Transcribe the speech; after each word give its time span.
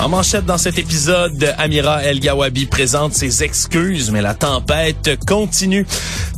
En 0.00 0.08
manchette 0.08 0.44
dans 0.44 0.58
cet 0.58 0.78
épisode, 0.78 1.54
Amira 1.56 2.02
El 2.02 2.20
Gawabi 2.20 2.66
présente 2.66 3.14
ses 3.14 3.42
excuses, 3.42 4.10
mais 4.10 4.20
la 4.20 4.34
tempête 4.34 5.18
continue. 5.26 5.86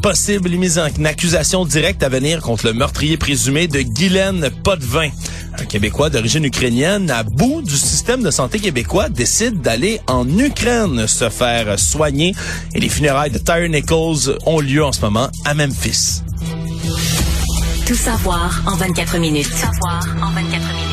Possible 0.03 0.51
mise 0.51 0.79
en 0.79 1.05
accusation 1.05 1.65
directe 1.65 2.03
à 2.03 2.09
venir 2.09 2.43
contre 2.43 2.67
le 2.67 2.75
meurtrier 2.75 3.17
présumé 3.17 3.67
de 3.67 3.81
Guylaine 3.81 4.51
Potvin. 4.63 5.09
Un 5.59 5.65
Québécois 5.65 6.11
d'origine 6.11 6.45
ukrainienne, 6.45 7.11
à 7.11 7.23
bout 7.23 7.63
du 7.63 7.77
système 7.77 8.23
de 8.23 8.31
santé 8.31 8.59
québécois, 8.59 9.09
décide 9.09 9.63
d'aller 9.63 10.01
en 10.07 10.29
Ukraine 10.39 11.07
se 11.07 11.31
faire 11.31 11.79
soigner. 11.79 12.35
Et 12.75 12.81
les 12.81 12.91
funérailles 12.91 13.31
de 13.31 13.39
Tyre 13.39 13.69
Nichols 13.69 14.39
ont 14.45 14.61
lieu 14.61 14.85
en 14.85 14.93
ce 14.93 15.01
moment 15.01 15.31
à 15.45 15.55
Memphis. 15.55 16.23
Tout 17.87 17.95
savoir 17.95 18.63
en 18.67 18.77
24 18.77 19.19
minutes. 19.19 19.53
Savoir 19.53 20.07
en 20.23 20.31
24 20.33 20.75
minutes. 20.75 20.86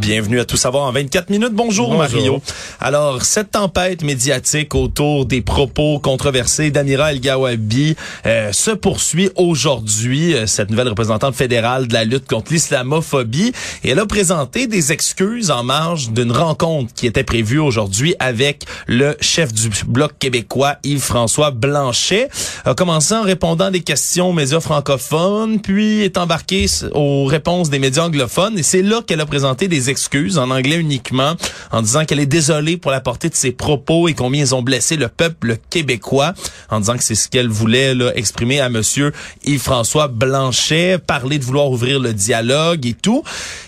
Bienvenue 0.00 0.40
à 0.40 0.46
Tout 0.46 0.56
savoir 0.56 0.84
en 0.84 0.92
24 0.92 1.28
minutes. 1.28 1.52
Bonjour, 1.52 1.88
Bonjour. 1.88 1.98
Mario. 1.98 2.42
Alors, 2.80 3.22
cette 3.22 3.50
tempête 3.50 4.02
médiatique 4.02 4.74
autour 4.74 5.26
des 5.26 5.42
propos 5.42 5.98
controversés 5.98 6.70
d'Amira 6.70 7.12
El 7.12 7.20
Gawabi 7.20 7.96
euh, 8.24 8.50
se 8.52 8.70
poursuit 8.70 9.28
aujourd'hui. 9.36 10.34
Euh, 10.34 10.46
Cette 10.46 10.70
nouvelle 10.70 10.88
représentante 10.88 11.34
fédérale 11.34 11.86
de 11.86 11.92
la 11.92 12.04
lutte 12.04 12.26
contre 12.26 12.50
l'islamophobie. 12.50 13.52
Et 13.84 13.90
elle 13.90 13.98
a 13.98 14.06
présenté 14.06 14.66
des 14.66 14.90
excuses 14.90 15.50
en 15.50 15.64
marge 15.64 16.10
d'une 16.12 16.32
rencontre 16.32 16.94
qui 16.94 17.06
était 17.06 17.24
prévue 17.24 17.58
aujourd'hui 17.58 18.14
avec 18.20 18.64
le 18.86 19.16
chef 19.20 19.52
du 19.52 19.68
Bloc 19.86 20.12
québécois, 20.18 20.76
Yves-François 20.82 21.50
Blanchet. 21.50 22.30
A 22.64 22.72
commencé 22.74 23.12
en 23.14 23.22
répondant 23.22 23.66
à 23.66 23.70
des 23.70 23.80
questions 23.80 24.30
aux 24.30 24.32
médias 24.32 24.60
francophones, 24.60 25.60
puis 25.60 26.00
est 26.00 26.16
embarqué 26.16 26.66
aux 26.94 27.26
réponses 27.26 27.68
des 27.68 27.78
médias 27.78 28.04
anglophones. 28.04 28.58
Et 28.58 28.62
c'est 28.62 28.82
là 28.82 29.02
qu'elle 29.06 29.20
a 29.20 29.26
présenté 29.26 29.68
des 29.68 29.89
excuses 29.90 30.38
en 30.38 30.50
anglais 30.50 30.76
uniquement, 30.76 31.34
en 31.72 31.82
disant 31.82 32.04
qu'elle 32.04 32.20
est 32.20 32.26
désolée 32.26 32.76
pour 32.76 32.90
la 32.90 33.00
portée 33.00 33.28
de 33.28 33.34
ses 33.34 33.52
propos 33.52 34.08
et 34.08 34.14
combien 34.14 34.42
ils 34.42 34.54
ont 34.54 34.62
blessé 34.62 34.96
le 34.96 35.08
peuple 35.08 35.56
québécois, 35.70 36.34
en 36.70 36.80
disant 36.80 36.96
que 36.96 37.04
c'est 37.04 37.14
ce 37.14 37.28
qu'elle 37.28 37.48
voulait 37.48 37.94
là, 37.94 38.12
exprimer 38.16 38.60
à 38.60 38.68
Monsieur 38.68 39.12
Yves-François 39.44 40.08
Blanchet, 40.08 40.98
parler 40.98 41.38
de 41.38 41.44
vouloir 41.44 41.70
ouvrir 41.70 42.00
le 42.00 42.12
dialogue 42.14 42.86
et 42.86 42.94
tout. 42.94 43.22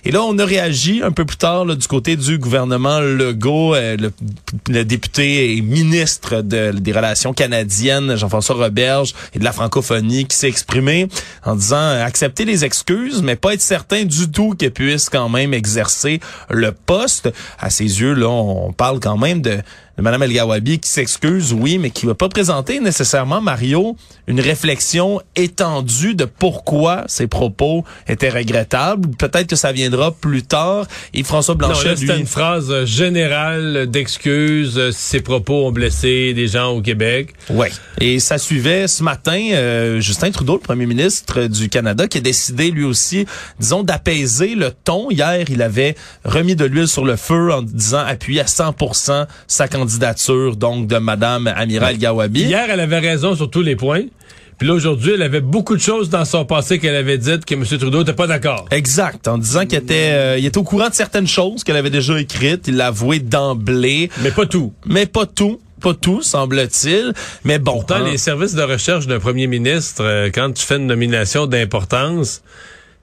Et 0.05 0.11
là, 0.11 0.23
on 0.23 0.39
a 0.39 0.45
réagi 0.45 1.03
un 1.03 1.13
peu 1.13 1.25
plus 1.25 1.37
tard 1.37 1.65
là, 1.65 1.75
du 1.75 1.87
côté 1.87 2.17
du 2.17 2.39
gouvernement 2.39 3.01
Legault, 3.01 3.75
euh, 3.75 3.97
le, 4.69 4.85
député 4.85 5.57
et 5.57 5.61
ministre 5.61 6.43
de- 6.43 6.73
des 6.73 6.93
Relations 6.93 7.33
canadiennes, 7.33 8.17
Jean-François 8.17 8.57
Roberge, 8.57 9.15
et 9.35 9.39
de 9.39 9.45
la 9.45 9.53
francophonie, 9.53 10.27
qui 10.27 10.37
s'est 10.37 10.49
exprimé 10.49 11.09
en 11.45 11.55
disant 11.57 11.77
euh, 11.77 12.05
accepter 12.05 12.45
les 12.45 12.65
excuses, 12.65 13.23
mais 13.23 13.37
pas 13.37 13.55
être 13.55 13.63
certain 13.63 14.05
du 14.05 14.31
tout 14.31 14.55
qu'elle 14.55 14.73
puisse 14.73 15.09
quand 15.09 15.29
même 15.29 15.55
exercer 15.55 16.12
le 16.51 16.73
poste. 16.73 17.31
À 17.59 17.71
ses 17.71 18.01
yeux, 18.01 18.15
là, 18.15 18.29
on 18.29 18.73
parle 18.73 19.01
quand 19.01 19.17
même 19.17 19.43
de, 19.43 19.59
Mme 20.03 20.25
El 20.25 20.33
Gawabi 20.33 20.81
qui 20.81 20.91
s'excuse, 20.91 21.53
oui, 21.53 21.79
mais 21.79 21.91
qui 21.91 22.07
va 22.07 22.15
pas 22.15 22.29
présenter 22.29 22.81
nécessairement, 22.81 23.41
Mario, 23.41 23.97
une 24.27 24.41
réflexion 24.41 25.21
étendue 25.37 26.17
de 26.17 26.25
pourquoi 26.25 27.05
ses 27.07 27.29
propos 27.29 27.85
étaient 28.09 28.29
regrettables. 28.29 29.11
Peut-être 29.17 29.47
que 29.47 29.57
ça 29.57 29.71
viendra 29.71 30.11
plus 30.11 30.43
tard. 30.43 30.87
Et 31.15 31.23
François 31.23 31.55
Blanchet, 31.55 31.95
lui, 31.95 32.11
une 32.11 32.27
phrase 32.27 32.71
euh, 32.71 32.85
générale 32.85 33.87
d'excuses 33.89 34.77
euh, 34.77 34.91
ses 34.93 35.21
propos 35.21 35.67
ont 35.67 35.73
blessé 35.73 36.35
des 36.35 36.49
gens 36.49 36.71
au 36.71 36.83
Québec. 36.83 37.35
Ouais. 37.49 37.71
Et 38.01 38.19
ça 38.19 38.39
suivait 38.39 38.89
ce 38.89 39.05
matin 39.05 39.51
euh, 39.53 40.01
Justin 40.01 40.33
Trudeau, 40.33 40.55
le 40.55 40.61
premier 40.61 40.87
ministre 40.87 41.45
du 41.47 41.69
Canada, 41.69 42.09
qui 42.09 42.19
a 42.19 42.21
décidé 42.21 42.73
lui 42.73 42.85
aussi, 42.85 43.25
disons, 43.61 43.85
d'apaiser 43.85 44.57
le 44.57 44.73
ton. 44.73 45.11
Hier, 45.11 45.45
il 45.49 45.63
avait 45.63 45.95
remis 46.25 46.57
de 46.57 46.65
l'huile 46.65 46.89
sur 46.89 47.05
le 47.05 47.15
feu 47.15 47.53
en 47.53 47.63
disant 47.63 48.05
appuyer 48.05 48.41
à 48.41 48.47
100% 48.47 49.27
sa 49.47 49.69
candidature, 49.69 49.92
donc 49.99 50.87
de 50.87 50.99
Madame 50.99 51.47
Amira 51.47 51.93
El 51.93 51.99
Gawabi. 51.99 52.43
Hier, 52.43 52.67
elle 52.69 52.81
avait 52.81 52.99
raison 52.99 53.35
sur 53.35 53.51
tous 53.51 53.63
les 53.63 53.77
points. 53.77 54.05
Puis 54.59 54.69
là, 54.69 54.75
aujourd'hui, 54.75 55.13
elle 55.15 55.23
avait 55.23 55.41
beaucoup 55.41 55.75
de 55.75 55.81
choses 55.81 56.09
dans 56.09 56.25
son 56.25 56.45
passé 56.45 56.79
qu'elle 56.79 56.95
avait 56.95 57.19
dites 57.19 57.45
que 57.45 57.55
M. 57.55 57.65
Trudeau 57.65 57.99
n'était 57.99 58.13
pas 58.13 58.27
d'accord. 58.29 58.67
Exact, 58.71 59.27
en 59.27 59.39
disant 59.39 59.67
qu'il 59.67 59.79
était, 59.79 60.11
euh, 60.13 60.39
il 60.39 60.47
était 60.47 60.59
au 60.59 60.63
courant 60.63 60.89
de 60.89 60.95
certaines 60.95 61.27
choses 61.27 61.65
qu'elle 61.65 61.77
avait 61.77 61.91
déjà 61.91 62.21
écrites. 62.21 62.69
Il 62.69 62.77
l'a 62.77 62.89
avoué 62.89 63.19
d'emblée, 63.19 64.11
Mais 64.23 64.31
pas 64.31 64.47
tout. 64.47 64.73
mais 64.87 65.07
pas 65.07 65.27
tout. 65.27 65.61
Pas 65.81 65.95
tout, 65.95 66.23
semble-t-il. 66.23 67.13
Mais 67.43 67.59
bon. 67.59 67.73
Pourtant, 67.73 67.97
hein. 67.97 68.09
les 68.09 68.19
services 68.19 68.55
de 68.55 68.63
recherche 68.63 69.09
d'un 69.09 69.19
premier 69.19 69.49
ministre, 69.49 70.05
euh, 70.05 70.31
quand 70.33 70.53
tu 70.53 70.65
fais 70.65 70.77
une 70.77 70.87
nomination 70.87 71.49
d'importance, 71.49 72.43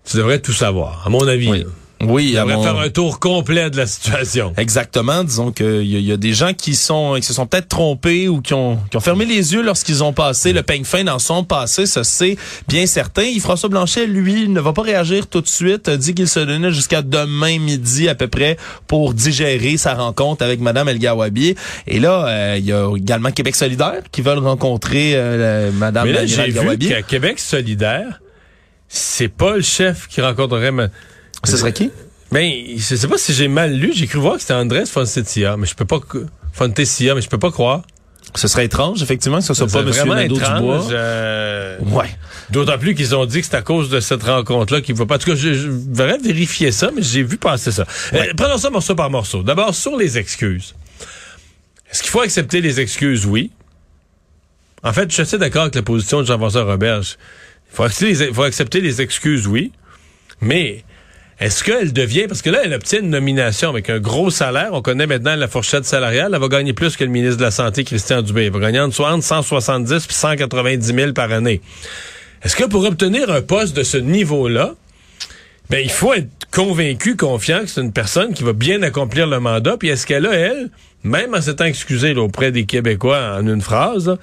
tu 0.06 0.16
devrais 0.16 0.40
tout 0.40 0.54
savoir, 0.54 1.04
à 1.06 1.10
mon 1.10 1.28
avis. 1.28 1.50
Oui. 1.50 1.66
Oui, 2.02 2.32
devrais 2.34 2.56
mon- 2.56 2.64
faire 2.64 2.78
un 2.80 2.90
tour 2.90 3.20
complet 3.20 3.70
de 3.70 3.76
la 3.78 3.86
situation. 3.86 4.54
Exactement. 4.58 5.24
Disons 5.24 5.52
qu'il 5.52 5.84
y, 5.84 6.02
y 6.02 6.12
a 6.12 6.18
des 6.18 6.34
gens 6.34 6.54
qui 6.54 6.76
sont 6.76 7.16
qui 7.18 7.24
se 7.24 7.34
sont 7.34 7.46
peut-être 7.46 7.68
trompés 7.68 8.30
ou 8.30 8.42
qui 8.42 8.54
ont, 8.54 8.78
qui 8.90 8.96
ont 8.96 9.02
fermé 9.02 9.26
les 9.26 9.54
yeux 9.54 9.62
lorsqu'ils 9.62 10.02
ont 10.04 10.14
passé 10.14 10.54
le 10.54 10.64
peigne 10.64 10.86
fin 10.86 11.04
dans 11.04 11.20
son 11.20 11.44
passé. 11.44 11.86
Ça, 11.86 12.04
c'est 12.06 12.38
bien 12.70 12.86
certain. 12.86 13.24
Et 13.24 13.40
François 13.40 13.68
Blanchet, 13.70 14.08
lui, 14.08 14.48
ne 14.48 14.62
va 14.62 14.72
pas 14.72 14.82
réagir 14.84 15.28
tout 15.28 15.42
de 15.42 15.48
suite. 15.48 15.90
Dit 15.90 16.14
qu'il 16.14 16.28
se 16.30 16.40
donnait 16.40 16.72
jusqu'à 16.72 17.02
demain 17.02 17.60
midi 17.60 18.08
à 18.08 18.16
peu 18.16 18.28
près 18.28 18.56
pour 18.88 19.14
digérer 19.14 19.76
sa 19.78 19.94
rencontre 19.94 20.44
avec 20.44 20.62
Madame 20.62 20.88
El 20.88 21.00
Gawabi. 21.00 21.56
Et 21.88 22.00
là, 22.00 22.26
euh, 22.28 22.56
il 22.58 22.66
y 22.66 22.72
a 22.72 22.90
également 22.96 23.31
Québec 23.31 23.56
solidaire 23.56 24.02
qui 24.12 24.22
veulent 24.22 24.40
rencontrer 24.40 25.12
euh, 25.16 25.72
Madame 25.74 26.06
Mais 26.08 26.14
là, 26.14 26.26
j'ai 26.26 26.44
vu 26.50 26.78
qu'à 26.78 27.02
Québec 27.02 27.40
solidaire, 27.40 28.22
c'est 28.88 29.28
pas 29.28 29.58
le 29.58 29.62
chef 29.62 30.08
qui 30.08 30.22
rencontrerait... 30.22 30.72
ma- 30.72 30.88
Ce 31.44 31.58
serait 31.58 31.74
qui? 31.74 31.92
Ben, 32.32 32.52
je 32.78 32.96
sais 32.96 33.08
pas 33.08 33.18
si 33.18 33.34
j'ai 33.34 33.48
mal 33.48 33.74
lu. 33.74 33.92
J'ai 33.94 34.06
cru 34.08 34.20
voir 34.20 34.36
que 34.36 34.42
c'était 34.42 34.54
Andrés 34.54 34.86
Fonsetia, 34.86 35.58
mais 35.58 35.66
je 35.66 35.76
peux 35.76 35.86
pas... 35.86 36.00
Fontesia, 36.54 37.16
mais 37.16 37.22
je 37.22 37.30
peux 37.30 37.38
pas 37.40 37.52
croire. 37.52 37.82
Ce 38.36 38.48
serait 38.48 38.66
étrange, 38.66 39.02
effectivement, 39.02 39.40
que 39.40 39.44
ce 39.46 39.54
soit 39.56 39.68
pas 39.68 39.82
vraiment 39.82 40.14
Nadeau-Dubois. 40.14 40.56
étrange. 40.56 40.88
euh, 40.92 41.78
Ouais. 41.82 42.10
D'autant 42.52 42.78
plus 42.78 42.94
qu'ils 42.94 43.16
ont 43.16 43.26
dit 43.26 43.40
que 43.42 43.46
c'est 43.48 43.56
à 43.56 43.62
cause 43.64 43.90
de 43.90 44.00
cette 44.00 44.22
rencontre-là 44.24 44.82
qu'il 44.82 44.96
ne 44.96 45.04
pas. 45.06 45.16
En 45.16 45.18
tout 45.18 45.32
cas, 45.32 45.36
je, 45.36 45.54
je 45.54 45.68
vais 45.70 46.18
vérifier 46.18 46.72
ça, 46.72 46.92
mais 46.96 47.02
j'ai 47.02 47.24
vu 47.24 47.38
passer 47.38 47.72
ça. 47.72 47.86
Euh, 48.14 48.26
prenons 48.38 48.58
ça 48.58 48.70
morceau 48.70 48.94
par 48.94 49.10
morceau. 49.10 49.42
D'abord, 49.42 49.74
sur 49.74 49.98
les 49.98 50.18
excuses. 50.20 50.76
Est-ce 51.92 52.04
qu'il 52.04 52.12
faut 52.12 52.22
accepter 52.22 52.62
les 52.62 52.80
excuses? 52.80 53.26
Oui. 53.26 53.52
En 54.84 54.94
fait, 54.94 55.10
je 55.10 55.14
suis 55.14 55.22
assez 55.24 55.38
d'accord 55.40 55.64
avec 55.64 55.76
la 55.76 55.82
position 55.82 56.22
de 56.22 56.28
Jean-François 56.28 56.64
Roberge. 56.64 57.18
Il 57.72 57.76
faut 57.76 57.84
accepter, 57.84 58.14
les, 58.14 58.22
il 58.28 58.34
faut 58.34 58.44
accepter 58.44 58.82
les 58.82 59.02
excuses, 59.02 59.48
oui. 59.48 59.72
Mais 60.42 60.84
est-ce 61.40 61.64
qu'elle 61.64 61.94
devient, 61.94 62.26
parce 62.28 62.42
que 62.42 62.50
là, 62.50 62.60
elle 62.66 62.74
obtient 62.74 63.00
une 63.00 63.10
nomination 63.10 63.70
avec 63.70 63.90
un 63.90 64.00
gros 64.00 64.30
salaire. 64.30 64.72
On 64.74 64.82
connaît 64.82 65.08
maintenant 65.08 65.36
la 65.38 65.48
fourchette 65.48 65.86
salariale. 65.86 66.32
Elle 66.34 66.42
va 66.42 66.48
gagner 66.50 66.74
plus 66.74 66.98
que 66.98 67.06
le 67.06 67.10
ministre 67.10 67.38
de 67.38 67.44
la 67.44 67.52
Santé, 67.52 67.86
Christian 67.86 68.22
Dubé. 68.22 68.48
Elle 68.48 68.52
va 68.52 68.60
gagner 68.60 68.82
entre 68.82 68.96
60, 68.96 69.24
170 69.46 70.06
puis 70.06 70.16
190 70.16 70.94
000 70.94 71.14
par 71.14 71.32
année. 71.32 71.62
Est-ce 72.44 72.58
que 72.58 72.66
pour 72.66 72.84
obtenir 72.84 73.30
un 73.30 73.42
poste 73.42 73.74
de 73.76 73.84
ce 73.84 73.96
niveau-là, 73.96 74.76
ben, 75.70 75.80
il 75.82 75.92
faut 75.92 76.14
être 76.14 76.28
convaincu, 76.52 77.16
confiant 77.16 77.62
que 77.62 77.68
c'est 77.68 77.82
une 77.82 77.94
personne 77.94 78.34
qui 78.34 78.44
va 78.44 78.52
bien 78.52 78.82
accomplir 78.82 79.26
le 79.26 79.40
mandat? 79.40 79.78
Puis 79.78 79.88
est-ce 79.88 80.06
qu'elle 80.06 80.26
a, 80.26 80.34
elle, 80.34 80.70
même 81.04 81.34
en 81.34 81.42
s'étant 81.42 81.66
excusée 81.66 82.14
auprès 82.16 82.52
des 82.52 82.66
Québécois 82.66 83.38
en 83.40 83.48
une 83.48 83.62
phrase, 83.62 84.18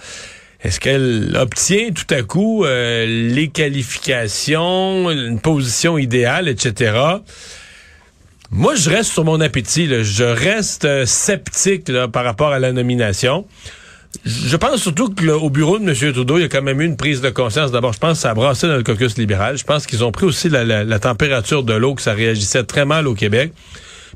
est-ce 0.62 0.80
qu'elle 0.80 1.36
obtient 1.38 1.90
tout 1.92 2.12
à 2.14 2.22
coup 2.22 2.64
euh, 2.64 3.04
les 3.06 3.48
qualifications, 3.48 5.10
une 5.10 5.38
position 5.40 5.98
idéale, 5.98 6.48
etc. 6.48 6.98
Moi, 8.50 8.74
je 8.74 8.90
reste 8.90 9.12
sur 9.12 9.24
mon 9.24 9.40
appétit. 9.40 9.86
Je 10.02 10.24
reste 10.24 10.84
euh, 10.84 11.04
sceptique 11.04 11.90
par 12.12 12.24
rapport 12.24 12.52
à 12.52 12.58
la 12.58 12.72
nomination. 12.72 13.46
Je 14.24 14.56
pense 14.56 14.82
surtout 14.82 15.10
que 15.10 15.24
là, 15.24 15.36
au 15.36 15.50
bureau 15.50 15.78
de 15.78 15.84
M. 15.84 16.12
Trudeau, 16.12 16.38
il 16.38 16.42
y 16.42 16.44
a 16.44 16.48
quand 16.48 16.62
même 16.62 16.80
eu 16.80 16.84
une 16.84 16.96
prise 16.96 17.20
de 17.20 17.30
conscience. 17.30 17.70
D'abord, 17.70 17.92
je 17.92 17.98
pense 17.98 18.12
que 18.12 18.22
ça 18.22 18.30
a 18.30 18.34
brassé 18.34 18.66
dans 18.66 18.76
le 18.76 18.82
caucus 18.82 19.18
libéral. 19.18 19.58
Je 19.58 19.64
pense 19.64 19.86
qu'ils 19.86 20.04
ont 20.04 20.12
pris 20.12 20.24
aussi 20.24 20.48
la, 20.48 20.98
température 20.98 21.64
de 21.64 21.74
l'eau, 21.74 21.94
que 21.94 22.02
ça 22.02 22.14
réagissait 22.14 22.64
très 22.64 22.84
mal 22.84 23.06
au 23.06 23.14
Québec. 23.14 23.52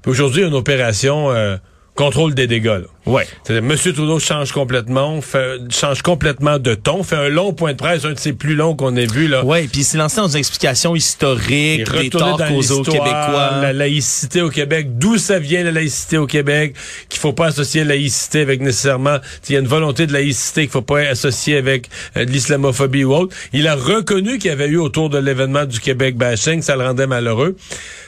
Puis 0.02 0.10
aujourd'hui, 0.10 0.42
une 0.42 0.54
opération 0.54 1.30
euh, 1.30 1.56
contrôle 1.94 2.34
des 2.34 2.46
dégâts. 2.46 2.66
Là. 2.66 2.86
Ouais. 3.06 3.26
C'est-à-dire, 3.42 3.70
M. 3.70 3.76
Trudeau 3.78 4.18
change 4.18 4.52
complètement, 4.52 5.20
fait, 5.20 5.58
change 5.70 6.02
complètement 6.02 6.58
de 6.58 6.74
ton, 6.74 7.02
fait 7.02 7.16
un 7.16 7.28
long 7.28 7.52
point 7.52 7.72
de 7.72 7.76
presse, 7.76 8.04
un 8.04 8.12
de 8.12 8.18
ses 8.18 8.32
plus 8.32 8.54
longs 8.54 8.74
qu'on 8.74 8.94
ait 8.96 9.06
vu. 9.06 9.26
là. 9.26 9.44
Ouais, 9.44 9.66
puis 9.70 9.80
il 9.80 9.84
s'est 9.84 9.98
lancé 9.98 10.16
dans 10.16 10.28
une 10.28 10.36
explication 10.36 10.94
historique, 10.94 11.90
des 11.90 12.10
torts 12.10 12.36
dans 12.36 12.48
causés 12.48 12.74
aux 12.74 12.82
Québécois. 12.82 13.58
La 13.62 13.72
laïcité 13.72 14.42
au 14.42 14.50
Québec, 14.50 14.98
d'où 14.98 15.18
ça 15.18 15.38
vient 15.38 15.64
la 15.64 15.72
laïcité 15.72 16.18
au 16.18 16.26
Québec, 16.26 16.74
qu'il 17.08 17.20
faut 17.20 17.32
pas 17.32 17.46
associer 17.46 17.84
la 17.84 17.90
laïcité 17.90 18.40
avec 18.40 18.60
nécessairement, 18.60 19.18
il 19.48 19.54
y 19.54 19.56
a 19.56 19.60
une 19.60 19.66
volonté 19.66 20.06
de 20.06 20.12
laïcité 20.12 20.62
qu'il 20.62 20.70
faut 20.70 20.82
pas 20.82 21.00
associer 21.00 21.56
avec 21.56 21.88
euh, 22.16 22.24
de 22.24 22.30
l'islamophobie 22.30 23.04
ou 23.04 23.14
autre. 23.14 23.36
Il 23.52 23.66
a 23.66 23.74
reconnu 23.74 24.38
qu'il 24.38 24.50
y 24.50 24.52
avait 24.52 24.68
eu 24.68 24.78
autour 24.78 25.10
de 25.10 25.18
l'événement 25.18 25.64
du 25.64 25.80
Québec 25.80 26.16
bashing, 26.16 26.62
ça 26.62 26.76
le 26.76 26.84
rendait 26.84 27.06
malheureux. 27.06 27.56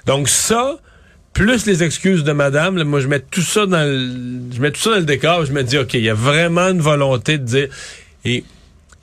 Donc 0.07 0.29
ça, 0.29 0.77
plus 1.33 1.67
les 1.67 1.83
excuses 1.83 2.25
de 2.25 2.33
madame, 2.33 2.83
moi 2.85 3.01
je 3.01 3.09
mets 3.09 3.21
tout 3.21 3.43
ça 3.43 3.67
dans 3.67 3.85
le, 3.85 4.55
je 4.55 4.61
mets 4.61 4.71
tout 4.71 4.81
ça 4.81 4.91
dans 4.91 4.97
le 4.97 5.05
décor, 5.05 5.45
je 5.45 5.53
me 5.53 5.63
dis 5.63 5.79
OK, 5.79 5.95
il 5.95 6.03
y 6.03 6.11
a 6.11 6.15
vraiment 6.15 6.69
une 6.69 6.81
volonté 6.81 7.39
de 7.39 7.45
dire 7.45 7.69
et 8.25 8.45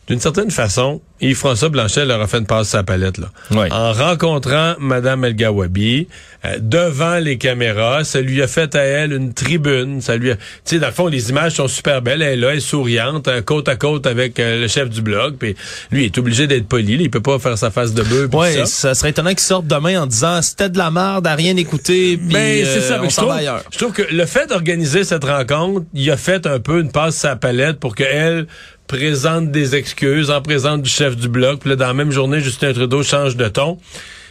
d'une 0.09 0.19
certaine 0.19 0.49
façon, 0.49 1.01
Yves-François 1.21 1.69
Blanchet 1.69 2.03
leur 2.05 2.19
a 2.19 2.25
fait 2.27 2.39
une 2.39 2.45
passe 2.47 2.73
à 2.73 2.77
la 2.77 2.83
palette. 2.83 3.19
Là. 3.19 3.29
En 3.71 3.93
rencontrant 3.93 4.73
Madame 4.79 5.23
El 5.23 5.35
Gawabi, 5.35 6.07
euh, 6.45 6.57
devant 6.59 7.17
les 7.19 7.37
caméras, 7.37 8.03
ça 8.05 8.21
lui 8.21 8.41
a 8.41 8.47
fait 8.47 8.73
à 8.75 8.81
elle 8.81 9.13
une 9.13 9.33
tribune. 9.33 10.01
Ça 10.01 10.15
lui 10.17 10.31
a... 10.31 10.35
Tu 10.35 10.41
sais, 10.65 10.79
dans 10.79 10.87
le 10.87 10.93
fond, 10.93 11.07
les 11.07 11.29
images 11.29 11.53
sont 11.53 11.67
super 11.67 12.01
belles. 12.01 12.21
Elle 12.21 12.33
est 12.33 12.35
là, 12.37 12.51
elle 12.51 12.57
est 12.57 12.61
souriante, 12.61 13.27
euh, 13.27 13.41
côte 13.41 13.67
à 13.69 13.75
côte 13.75 14.07
avec 14.07 14.39
euh, 14.39 14.61
le 14.61 14.67
chef 14.67 14.89
du 14.89 15.01
blog. 15.01 15.35
Puis 15.37 15.55
lui, 15.91 16.03
il 16.03 16.05
est 16.05 16.17
obligé 16.17 16.47
d'être 16.47 16.67
poli. 16.67 16.97
là. 16.97 17.03
Il 17.03 17.11
peut 17.11 17.21
pas 17.21 17.37
faire 17.37 17.57
sa 17.57 17.69
face 17.69 17.93
de 17.93 18.01
bœuf. 18.01 18.33
Ouais, 18.33 18.53
ça. 18.53 18.65
ça. 18.65 18.95
serait 18.95 19.11
étonnant 19.11 19.29
qu'ils 19.29 19.39
sortent 19.39 19.67
demain 19.67 20.01
en 20.01 20.07
disant 20.07 20.41
c'était 20.41 20.69
de 20.69 20.77
la 20.77 20.89
merde, 20.89 21.27
à 21.27 21.35
rien 21.35 21.55
écouter, 21.57 22.17
puis 22.17 22.33
Ben, 22.33 22.65
c'est 22.65 22.81
ça. 22.81 22.97
mais 22.99 23.09
je, 23.09 23.15
trouve, 23.15 23.33
je 23.71 23.85
que 23.85 24.13
le 24.13 24.25
fait 24.25 24.47
d'organiser 24.47 25.03
cette 25.03 25.23
rencontre, 25.23 25.85
il 25.93 26.09
a 26.09 26.17
fait 26.17 26.47
un 26.47 26.59
peu 26.59 26.79
une 26.79 26.91
passe 26.91 27.23
à 27.25 27.29
la 27.29 27.35
palette 27.35 27.79
pour 27.79 27.95
qu'elle 27.95 28.47
présente 28.89 29.51
des 29.51 29.75
excuses 29.75 30.31
en 30.31 30.41
présence 30.41 30.81
du 30.81 30.89
chef 30.89 31.15
du 31.15 31.29
bloc. 31.29 31.59
Puis 31.61 31.69
là, 31.69 31.75
dans 31.77 31.87
la 31.87 31.93
même 31.93 32.11
journée, 32.11 32.41
Justin 32.41 32.73
Trudeau 32.73 33.03
change 33.03 33.37
de 33.37 33.47
ton. 33.47 33.77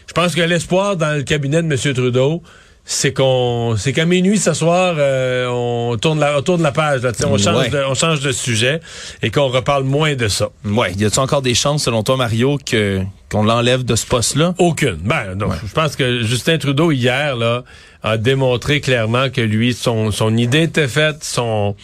Je 0.08 0.12
pense 0.12 0.34
que 0.34 0.40
l'espoir 0.42 0.96
dans 0.96 1.16
le 1.16 1.22
cabinet 1.22 1.62
de 1.62 1.72
M. 1.72 1.94
Trudeau, 1.94 2.42
c'est 2.84 3.12
qu'on, 3.12 3.76
c'est 3.78 3.92
qu'à 3.92 4.04
minuit 4.04 4.36
ce 4.38 4.54
soir, 4.54 4.96
euh, 4.98 5.46
on 5.48 5.96
tourne 5.96 6.18
la, 6.18 6.38
on 6.38 6.42
tourne 6.42 6.62
la 6.62 6.72
page. 6.72 7.02
Là, 7.02 7.12
on 7.26 7.38
change, 7.38 7.56
Ouais. 7.56 7.68
de, 7.68 7.82
on 7.88 7.94
change 7.94 8.18
de 8.20 8.32
sujet 8.32 8.80
et 9.22 9.30
qu'on 9.30 9.46
reparle 9.46 9.84
moins 9.84 10.16
de 10.16 10.26
ça. 10.26 10.48
Ouais, 10.64 10.92
y 10.94 11.04
a-t-il 11.04 11.20
encore 11.20 11.42
des 11.42 11.54
chances, 11.54 11.84
selon 11.84 12.02
toi, 12.02 12.16
Mario, 12.16 12.58
que 12.64 13.00
qu'on 13.30 13.44
l'enlève 13.44 13.84
de 13.84 13.94
ce 13.94 14.06
poste-là? 14.06 14.54
Aucune. 14.58 14.96
Ben, 15.04 15.36
donc, 15.36 15.52
je 15.64 15.72
pense 15.72 15.94
que 15.94 16.22
Justin 16.22 16.58
Trudeau, 16.58 16.90
hier, 16.90 17.36
là, 17.36 17.62
a 18.02 18.16
démontré 18.16 18.80
clairement 18.80 19.28
que 19.30 19.42
lui, 19.42 19.72
son, 19.74 20.10
son 20.10 20.34
idée 20.36 20.62
était 20.62 20.88
faite, 20.88 21.18
son, 21.22 21.76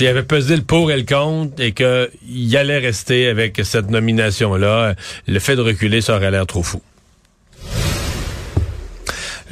il 0.00 0.06
avait 0.06 0.22
pesé 0.22 0.56
le 0.56 0.62
pour 0.62 0.90
et 0.90 0.96
le 0.96 1.04
contre 1.04 1.60
et 1.60 1.72
qu'il 1.72 2.56
allait 2.56 2.78
rester 2.78 3.28
avec 3.28 3.60
cette 3.64 3.90
nomination-là. 3.90 4.94
Le 5.26 5.38
fait 5.38 5.56
de 5.56 5.60
reculer, 5.62 6.00
ça 6.00 6.16
aurait 6.16 6.30
l'air 6.30 6.46
trop 6.46 6.62
fou. 6.62 6.80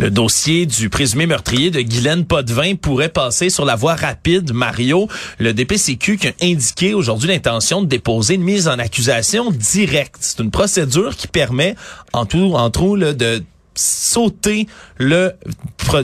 Le 0.00 0.10
dossier 0.10 0.64
du 0.64 0.88
présumé 0.88 1.26
meurtrier 1.26 1.70
de 1.70 1.82
Guylaine 1.82 2.24
Potvin 2.24 2.74
pourrait 2.74 3.10
passer 3.10 3.50
sur 3.50 3.66
la 3.66 3.76
voie 3.76 3.96
rapide, 3.96 4.54
Mario. 4.54 5.08
Le 5.38 5.52
DPCQ 5.52 6.16
qui 6.16 6.28
a 6.28 6.32
indiqué 6.40 6.94
aujourd'hui 6.94 7.28
l'intention 7.28 7.82
de 7.82 7.86
déposer 7.86 8.36
une 8.36 8.42
mise 8.42 8.66
en 8.66 8.78
accusation 8.78 9.50
directe. 9.50 10.16
C'est 10.20 10.40
une 10.40 10.50
procédure 10.50 11.16
qui 11.16 11.26
permet, 11.26 11.74
en 12.14 12.24
tout, 12.24 12.54
en 12.54 12.70
tout, 12.70 12.96
là, 12.96 13.12
de 13.12 13.42
sauter 13.74 14.66
le 14.98 15.34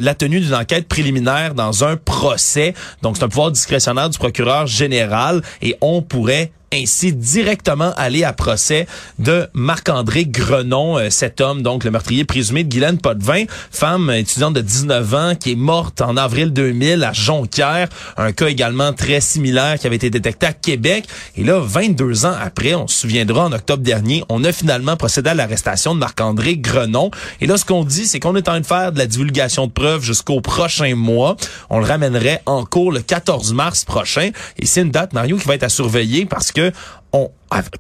la 0.00 0.14
tenue 0.14 0.40
d'une 0.40 0.54
enquête 0.54 0.88
préliminaire 0.88 1.54
dans 1.54 1.84
un 1.84 1.96
procès. 1.96 2.74
Donc 3.02 3.16
c'est 3.16 3.24
un 3.24 3.28
pouvoir 3.28 3.50
discrétionnaire 3.50 4.10
du 4.10 4.18
procureur 4.18 4.66
général 4.66 5.42
et 5.62 5.76
on 5.80 6.02
pourrait 6.02 6.52
ainsi 6.72 7.12
directement 7.12 7.92
aller 7.96 8.24
à 8.24 8.32
procès 8.32 8.86
de 9.18 9.48
Marc-André 9.54 10.26
Grenon, 10.26 10.98
euh, 10.98 11.10
cet 11.10 11.40
homme, 11.40 11.62
donc 11.62 11.84
le 11.84 11.90
meurtrier 11.90 12.24
présumé 12.24 12.64
de 12.64 12.68
Guylaine 12.68 12.98
Potvin, 12.98 13.44
femme 13.70 14.10
étudiante 14.10 14.54
de 14.54 14.60
19 14.60 15.14
ans 15.14 15.34
qui 15.38 15.52
est 15.52 15.56
morte 15.56 16.00
en 16.00 16.16
avril 16.16 16.52
2000 16.52 17.04
à 17.04 17.12
Jonquière. 17.12 17.88
Un 18.16 18.32
cas 18.32 18.48
également 18.48 18.92
très 18.92 19.20
similaire 19.20 19.78
qui 19.78 19.86
avait 19.86 19.96
été 19.96 20.10
détecté 20.10 20.46
à 20.46 20.52
Québec. 20.52 21.06
Et 21.36 21.44
là, 21.44 21.60
22 21.60 22.26
ans 22.26 22.34
après, 22.40 22.74
on 22.74 22.86
se 22.86 22.98
souviendra, 23.00 23.46
en 23.46 23.52
octobre 23.52 23.82
dernier, 23.82 24.24
on 24.28 24.42
a 24.44 24.52
finalement 24.52 24.96
procédé 24.96 25.30
à 25.30 25.34
l'arrestation 25.34 25.94
de 25.94 26.00
Marc-André 26.00 26.56
Grenon. 26.56 27.10
Et 27.40 27.46
là, 27.46 27.56
ce 27.56 27.64
qu'on 27.64 27.84
dit, 27.84 28.06
c'est 28.06 28.20
qu'on 28.20 28.34
est 28.34 28.48
en 28.48 28.52
train 28.52 28.60
de 28.60 28.66
faire 28.66 28.92
de 28.92 28.98
la 28.98 29.06
divulgation 29.06 29.66
de 29.66 29.72
preuves 29.72 30.02
jusqu'au 30.02 30.40
prochain 30.40 30.94
mois. 30.94 31.36
On 31.70 31.78
le 31.78 31.84
ramènerait 31.84 32.42
en 32.46 32.64
cours 32.64 32.92
le 32.92 33.00
14 33.00 33.52
mars 33.54 33.84
prochain. 33.84 34.30
Et 34.58 34.66
c'est 34.66 34.82
une 34.82 34.90
date, 34.90 35.12
Mario, 35.12 35.36
qui 35.36 35.46
va 35.46 35.54
être 35.54 35.62
à 35.62 35.68
surveiller 35.68 36.26
parce 36.26 36.52
que 36.56 36.73
on, 37.12 37.31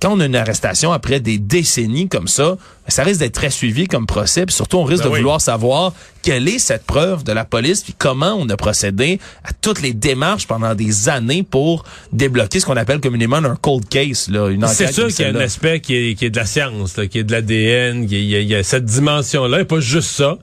quand 0.00 0.12
on 0.12 0.20
a 0.20 0.26
une 0.26 0.36
arrestation 0.36 0.92
après 0.92 1.20
des 1.20 1.36
décennies 1.38 2.08
comme 2.08 2.28
ça, 2.28 2.56
ça 2.88 3.02
risque 3.02 3.20
d'être 3.20 3.34
très 3.34 3.50
suivi 3.50 3.86
comme 3.86 4.06
procès. 4.06 4.46
Puis 4.46 4.54
surtout, 4.54 4.78
on 4.78 4.84
risque 4.84 5.02
Ben 5.02 5.08
de 5.10 5.14
oui. 5.14 5.20
vouloir 5.20 5.40
savoir 5.40 5.92
quelle 6.22 6.48
est 6.48 6.58
cette 6.58 6.84
preuve 6.86 7.22
de 7.24 7.32
la 7.32 7.44
police, 7.44 7.82
puis 7.82 7.94
comment 7.98 8.34
on 8.38 8.48
a 8.48 8.56
procédé 8.56 9.18
à 9.44 9.52
toutes 9.52 9.82
les 9.82 9.92
démarches 9.92 10.46
pendant 10.46 10.74
des 10.74 11.08
années 11.08 11.42
pour 11.42 11.84
débloquer 12.12 12.60
ce 12.60 12.66
qu'on 12.66 12.76
appelle 12.76 13.00
communément 13.00 13.36
un 13.36 13.56
cold 13.56 13.88
case, 13.88 14.28
là, 14.28 14.48
une 14.48 14.64
enquête. 14.64 14.76
C'est 14.76 14.92
sûr 14.92 15.08
qu'il 15.08 15.26
y 15.26 15.28
a 15.28 15.32
un 15.32 15.40
aspect 15.40 15.80
qui 15.80 15.94
est, 15.96 16.14
qui 16.14 16.24
est 16.26 16.30
de 16.30 16.36
la 16.38 16.46
science, 16.46 16.96
là, 16.96 17.06
qui 17.06 17.18
est 17.18 17.24
de 17.24 17.32
l'ADN, 17.32 18.06
qui 18.06 18.14
il 18.22 18.30
y, 18.30 18.36
a- 18.36 18.40
il 18.40 18.48
y 18.48 18.54
a 18.54 18.62
cette 18.62 18.84
dimension-là, 18.86 19.60
et 19.60 19.64
pas 19.64 19.80
juste 19.80 20.10
ça. 20.10 20.38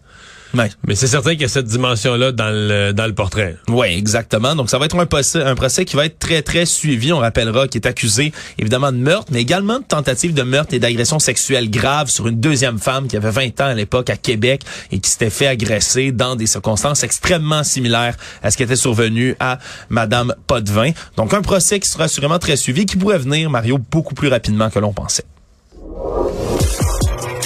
Ouais. 0.53 0.69
Mais 0.87 0.93
c'est 0.93 1.07
certain 1.07 1.31
qu'il 1.31 1.41
y 1.41 1.45
a 1.45 1.49
cette 1.49 1.65
dimension-là 1.65 2.31
dans 2.31 2.51
le, 2.51 2.91
dans 2.91 3.07
le 3.07 3.13
portrait. 3.13 3.57
Oui, 3.69 3.87
exactement. 3.87 4.55
Donc, 4.55 4.69
ça 4.69 4.77
va 4.77 4.85
être 4.85 4.97
un 4.99 5.05
procès, 5.07 5.41
un 5.41 5.55
procès 5.55 5.83
qui 5.83 5.95
va 5.95 6.05
être 6.05 6.19
très, 6.19 6.43
très 6.43 6.65
suivi. 6.65 7.11
On 7.11 7.17
rappellera 7.17 7.67
qu'il 7.67 7.81
est 7.81 7.87
accusé, 7.87 8.31
évidemment, 8.59 8.91
de 8.91 8.97
meurtre, 8.97 9.31
mais 9.31 9.41
également 9.41 9.79
de 9.79 9.83
tentative 9.83 10.33
de 10.33 10.43
meurtre 10.43 10.73
et 10.75 10.79
d'agression 10.79 11.17
sexuelle 11.17 11.71
grave 11.71 12.09
sur 12.09 12.27
une 12.27 12.39
deuxième 12.39 12.77
femme 12.77 13.07
qui 13.07 13.17
avait 13.17 13.31
20 13.31 13.61
ans 13.61 13.65
à 13.65 13.73
l'époque 13.73 14.11
à 14.11 14.17
Québec 14.17 14.61
et 14.91 14.99
qui 14.99 15.09
s'était 15.09 15.31
fait 15.31 15.47
agresser 15.47 16.11
dans 16.11 16.35
des 16.35 16.45
circonstances 16.45 17.03
extrêmement 17.03 17.63
similaires 17.63 18.15
à 18.43 18.51
ce 18.51 18.57
qui 18.57 18.63
était 18.63 18.75
survenu 18.75 19.35
à 19.39 19.57
Madame 19.89 20.35
Potvin. 20.45 20.91
Donc, 21.17 21.33
un 21.33 21.41
procès 21.41 21.79
qui 21.79 21.89
sera 21.89 22.03
assurément 22.03 22.37
très 22.37 22.57
suivi, 22.57 22.85
qui 22.85 22.97
pourrait 22.97 23.17
venir, 23.17 23.49
Mario, 23.49 23.79
beaucoup 23.79 24.13
plus 24.13 24.27
rapidement 24.27 24.69
que 24.69 24.77
l'on 24.79 24.93
pensait. 24.93 25.23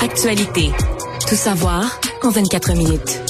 Actualité. 0.01 0.71
Tout 1.27 1.35
savoir 1.35 1.99
en 2.23 2.29
24 2.29 2.71
minutes. 2.71 3.21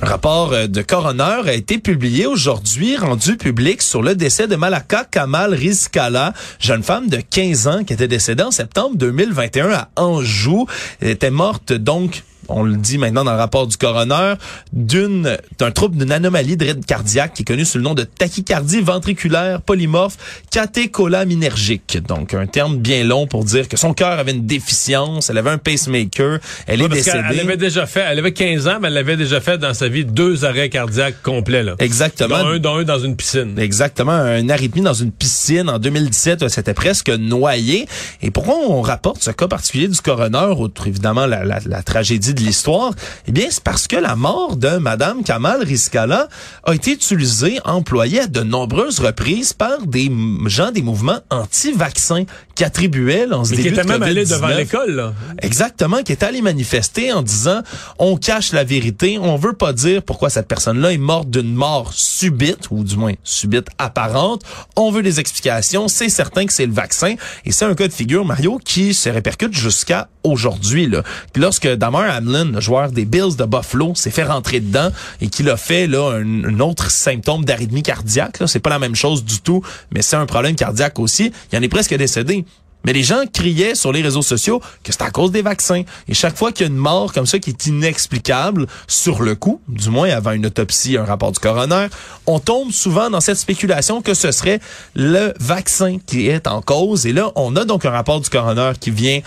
Un 0.00 0.06
rapport 0.06 0.52
euh, 0.52 0.68
de 0.68 0.80
coroner 0.80 1.48
a 1.48 1.54
été 1.54 1.78
publié 1.78 2.26
aujourd'hui, 2.26 2.96
rendu 2.96 3.36
public 3.36 3.82
sur 3.82 4.00
le 4.00 4.14
décès 4.14 4.46
de 4.46 4.54
Malaka 4.54 5.04
Kamal 5.10 5.54
Rizkala, 5.54 6.32
jeune 6.60 6.84
femme 6.84 7.08
de 7.08 7.16
15 7.16 7.66
ans 7.66 7.82
qui 7.82 7.94
était 7.94 8.06
décédée 8.06 8.44
en 8.44 8.52
septembre 8.52 8.94
2021 8.96 9.70
à 9.72 9.88
Anjou. 9.96 10.66
Elle 11.00 11.10
était 11.10 11.32
morte 11.32 11.72
donc 11.72 12.22
on 12.48 12.62
le 12.62 12.76
dit 12.76 12.98
maintenant 12.98 13.24
dans 13.24 13.32
le 13.32 13.38
rapport 13.38 13.66
du 13.66 13.76
coroner, 13.76 14.34
d'une 14.72 15.36
d'un 15.58 15.70
trouble 15.70 15.96
d'une 15.96 16.12
anomalie 16.12 16.56
de 16.56 16.64
rythme 16.66 16.82
cardiaque 16.82 17.34
qui 17.34 17.42
est 17.42 17.44
connu 17.44 17.64
sous 17.64 17.78
le 17.78 17.84
nom 17.84 17.94
de 17.94 18.04
tachycardie 18.04 18.80
ventriculaire 18.80 19.60
polymorphe 19.62 20.16
cathécholaminergique. 20.50 21.98
Donc 22.06 22.34
un 22.34 22.46
terme 22.46 22.76
bien 22.78 23.04
long 23.04 23.26
pour 23.26 23.44
dire 23.44 23.68
que 23.68 23.76
son 23.76 23.94
cœur 23.94 24.18
avait 24.18 24.32
une 24.32 24.46
déficience, 24.46 25.30
elle 25.30 25.38
avait 25.38 25.50
un 25.50 25.58
pacemaker, 25.58 26.38
elle 26.66 26.80
Ouais, 26.80 26.86
est 26.86 26.88
parce 26.88 27.04
décédée. 27.04 27.24
elle 27.30 27.40
avait 27.40 27.56
déjà 27.56 27.86
fait, 27.86 28.04
elle 28.08 28.18
avait 28.18 28.32
15 28.32 28.68
ans, 28.68 28.78
mais 28.80 28.88
elle 28.88 28.96
avait 28.96 29.16
déjà 29.16 29.40
fait 29.40 29.58
dans 29.58 29.74
sa 29.74 29.88
vie 29.88 30.04
deux 30.04 30.44
arrêts 30.44 30.68
cardiaques 30.68 31.22
complets, 31.22 31.62
là. 31.62 31.74
Exactement. 31.78 32.38
Dont 32.42 32.48
un, 32.48 32.58
dont 32.58 32.76
un 32.76 32.82
dans 32.84 32.98
une 32.98 33.16
piscine. 33.16 33.58
Exactement, 33.58 34.12
un 34.12 34.48
arythmie 34.48 34.82
dans 34.82 34.94
une 34.94 35.12
piscine 35.12 35.68
en 35.68 35.78
2017, 35.78 36.48
c'était 36.48 36.74
presque 36.74 37.08
noyé. 37.10 37.86
Et 38.22 38.30
pourquoi 38.30 38.56
on 38.68 38.80
rapporte 38.82 39.22
ce 39.22 39.30
cas 39.30 39.48
particulier 39.48 39.88
du 39.88 40.00
coroner, 40.00 40.54
outre 40.58 40.86
évidemment 40.88 41.26
la, 41.26 41.44
la- 41.44 41.60
la 41.66 41.82
tragédie 41.82 42.31
de 42.32 42.40
l'histoire 42.40 42.92
Eh 43.26 43.32
bien, 43.32 43.46
c'est 43.50 43.62
parce 43.62 43.86
que 43.86 43.96
la 43.96 44.16
mort 44.16 44.56
de 44.56 44.78
Madame 44.78 45.22
Kamal 45.22 45.62
Rizkala 45.62 46.28
a 46.64 46.74
été 46.74 46.92
utilisée, 46.92 47.58
employée 47.64 48.20
à 48.20 48.26
de 48.26 48.40
nombreuses 48.40 49.00
reprises 49.00 49.52
par 49.52 49.86
des 49.86 50.10
gens 50.46 50.70
des 50.70 50.82
mouvements 50.82 51.20
anti-vaccins 51.30 52.24
qui 52.54 52.64
attribuaient 52.64 53.32
en 53.32 53.44
ce 53.44 53.50
Mais 53.50 53.56
qui 53.56 53.62
début 53.64 53.74
était 53.74 53.84
de 53.84 53.88
même 53.88 54.02
allé 54.02 54.24
devant 54.24 54.48
COVID-19, 54.48 54.56
l'école, 54.56 54.90
là. 54.90 55.14
Exactement, 55.40 56.02
qui 56.02 56.12
est 56.12 56.22
allé 56.22 56.42
manifester 56.42 57.12
en 57.12 57.22
disant 57.22 57.62
on 57.98 58.16
cache 58.16 58.52
la 58.52 58.64
vérité, 58.64 59.18
on 59.18 59.36
veut 59.36 59.54
pas 59.54 59.72
dire 59.72 60.02
pourquoi 60.02 60.30
cette 60.30 60.48
personne-là 60.48 60.92
est 60.92 60.98
morte 60.98 61.30
d'une 61.30 61.54
mort 61.54 61.92
subite 61.94 62.70
ou 62.70 62.84
du 62.84 62.96
moins 62.96 63.14
subite 63.24 63.68
apparente. 63.78 64.42
On 64.76 64.90
veut 64.90 65.02
des 65.02 65.20
explications, 65.20 65.88
c'est 65.88 66.08
certain 66.08 66.46
que 66.46 66.52
c'est 66.52 66.66
le 66.66 66.72
vaccin 66.72 67.14
et 67.44 67.52
c'est 67.52 67.64
un 67.64 67.74
cas 67.74 67.88
de 67.88 67.92
figure 67.92 68.24
Mario 68.24 68.58
qui 68.64 68.94
se 68.94 69.08
répercute 69.08 69.54
jusqu'à 69.54 70.08
aujourd'hui 70.22 70.86
là. 70.86 71.02
Lorsque 71.36 71.66
Damar 71.66 72.04
Le 72.24 72.60
joueur 72.60 72.90
des 72.92 73.04
Bills 73.04 73.36
de 73.36 73.44
Buffalo, 73.44 73.94
s'est 73.94 74.10
fait 74.10 74.24
rentrer 74.24 74.60
dedans 74.60 74.90
et 75.20 75.28
qu'il 75.28 75.48
a 75.50 75.56
fait 75.56 75.86
là 75.86 76.18
un, 76.18 76.60
autre 76.60 76.90
symptôme 76.90 77.44
d'arythmie 77.44 77.82
cardiaque, 77.82 78.38
c'est 78.46 78.60
pas 78.60 78.70
la 78.70 78.78
même 78.78 78.94
chose 78.94 79.24
du 79.24 79.40
tout, 79.40 79.62
mais 79.90 80.02
c'est 80.02 80.16
un 80.16 80.26
problème 80.26 80.54
cardiaque 80.54 80.98
aussi. 80.98 81.32
Il 81.52 81.58
en 81.58 81.62
est 81.62 81.68
presque 81.68 81.94
décédé. 81.94 82.44
Mais 82.84 82.92
les 82.92 83.02
gens 83.02 83.22
criaient 83.32 83.74
sur 83.74 83.92
les 83.92 84.02
réseaux 84.02 84.22
sociaux 84.22 84.60
que 84.82 84.92
c'est 84.92 85.02
à 85.02 85.10
cause 85.10 85.30
des 85.30 85.42
vaccins. 85.42 85.82
Et 86.08 86.14
chaque 86.14 86.36
fois 86.36 86.52
qu'il 86.52 86.66
y 86.66 86.68
a 86.68 86.72
une 86.72 86.78
mort 86.78 87.12
comme 87.12 87.26
ça 87.26 87.38
qui 87.38 87.50
est 87.50 87.66
inexplicable 87.66 88.66
sur 88.88 89.22
le 89.22 89.34
coup, 89.34 89.60
du 89.68 89.90
moins 89.90 90.10
avant 90.10 90.32
une 90.32 90.46
autopsie, 90.46 90.96
un 90.96 91.04
rapport 91.04 91.32
du 91.32 91.38
coroner, 91.38 91.86
on 92.26 92.40
tombe 92.40 92.72
souvent 92.72 93.10
dans 93.10 93.20
cette 93.20 93.38
spéculation 93.38 94.02
que 94.02 94.14
ce 94.14 94.32
serait 94.32 94.60
le 94.94 95.32
vaccin 95.38 95.98
qui 96.04 96.28
est 96.28 96.46
en 96.46 96.60
cause. 96.60 97.06
Et 97.06 97.12
là, 97.12 97.30
on 97.36 97.54
a 97.56 97.64
donc 97.64 97.84
un 97.84 97.90
rapport 97.90 98.20
du 98.20 98.28
coroner 98.28 98.72
qui 98.80 98.90
vient 98.90 99.20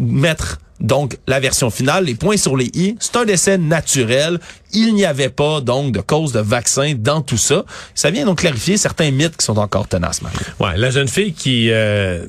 mettre 0.00 0.58
donc, 0.80 1.16
la 1.26 1.40
version 1.40 1.70
finale, 1.70 2.04
les 2.04 2.14
points 2.14 2.36
sur 2.36 2.56
les 2.56 2.70
i, 2.74 2.96
c'est 3.00 3.16
un 3.16 3.24
décès 3.24 3.58
naturel. 3.58 4.38
Il 4.72 4.94
n'y 4.94 5.06
avait 5.06 5.30
pas, 5.30 5.60
donc, 5.60 5.92
de 5.92 6.00
cause 6.00 6.32
de 6.32 6.40
vaccin 6.40 6.94
dans 6.96 7.22
tout 7.22 7.38
ça. 7.38 7.64
Ça 7.94 8.10
vient 8.10 8.26
donc 8.26 8.38
clarifier 8.40 8.76
certains 8.76 9.10
mythes 9.10 9.36
qui 9.36 9.44
sont 9.44 9.56
encore 9.56 9.88
tenaces, 9.88 10.20
Marie. 10.20 10.36
Ouais, 10.60 10.76
la 10.76 10.90
jeune 10.90 11.08
fille 11.08 11.32
qui, 11.32 11.70
euh, 11.70 12.26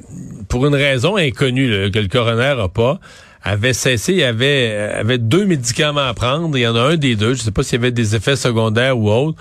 pour 0.47 0.65
une 0.65 0.75
raison 0.75 1.17
inconnue, 1.17 1.91
que 1.91 1.99
le 1.99 2.07
coroner 2.07 2.55
n'a 2.57 2.69
pas, 2.69 2.99
avait 3.44 3.74
cessé, 3.74 4.13
il 4.13 4.20
y 4.20 4.24
avait, 4.24 4.75
avait 4.94 5.17
deux 5.17 5.46
médicaments 5.46 6.08
à 6.08 6.13
prendre. 6.13 6.58
Il 6.58 6.62
y 6.62 6.67
en 6.67 6.75
a 6.75 6.82
un 6.82 6.98
des 6.98 7.15
deux. 7.15 7.34
Je 7.34 7.39
ne 7.39 7.46
sais 7.46 7.51
pas 7.51 7.63
s'il 7.63 7.79
y 7.79 7.82
avait 7.82 7.91
des 7.91 8.15
effets 8.15 8.36
secondaires 8.36 8.98
ou 8.98 9.10
autres, 9.10 9.38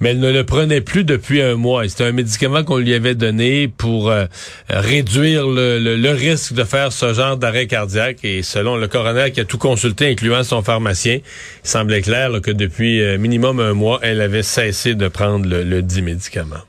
mais 0.00 0.10
elle 0.10 0.20
ne 0.20 0.30
le 0.30 0.44
prenait 0.44 0.80
plus 0.80 1.04
depuis 1.04 1.42
un 1.42 1.56
mois. 1.56 1.88
C'était 1.88 2.04
un 2.04 2.12
médicament 2.12 2.64
qu'on 2.64 2.78
lui 2.78 2.94
avait 2.94 3.14
donné 3.14 3.68
pour 3.68 4.10
euh, 4.10 4.26
réduire 4.68 5.46
le, 5.46 5.78
le, 5.78 6.10
risque 6.10 6.54
de 6.54 6.64
faire 6.64 6.92
ce 6.92 7.12
genre 7.12 7.36
d'arrêt 7.36 7.66
cardiaque. 7.66 8.18
Et 8.24 8.42
selon 8.42 8.76
le 8.76 8.88
coroner 8.88 9.30
qui 9.32 9.40
a 9.40 9.44
tout 9.44 9.58
consulté, 9.58 10.08
incluant 10.10 10.42
son 10.42 10.62
pharmacien, 10.62 11.16
il 11.16 11.68
semblait 11.68 12.02
clair 12.02 12.30
que 12.42 12.50
depuis 12.50 13.02
euh, 13.02 13.18
minimum 13.18 13.60
un 13.60 13.74
mois, 13.74 13.98
elle 14.02 14.20
avait 14.20 14.42
cessé 14.42 14.94
de 14.94 15.08
prendre 15.08 15.46
le, 15.46 15.62
le 15.64 15.82
dit 15.82 16.02
médicament. 16.02 16.60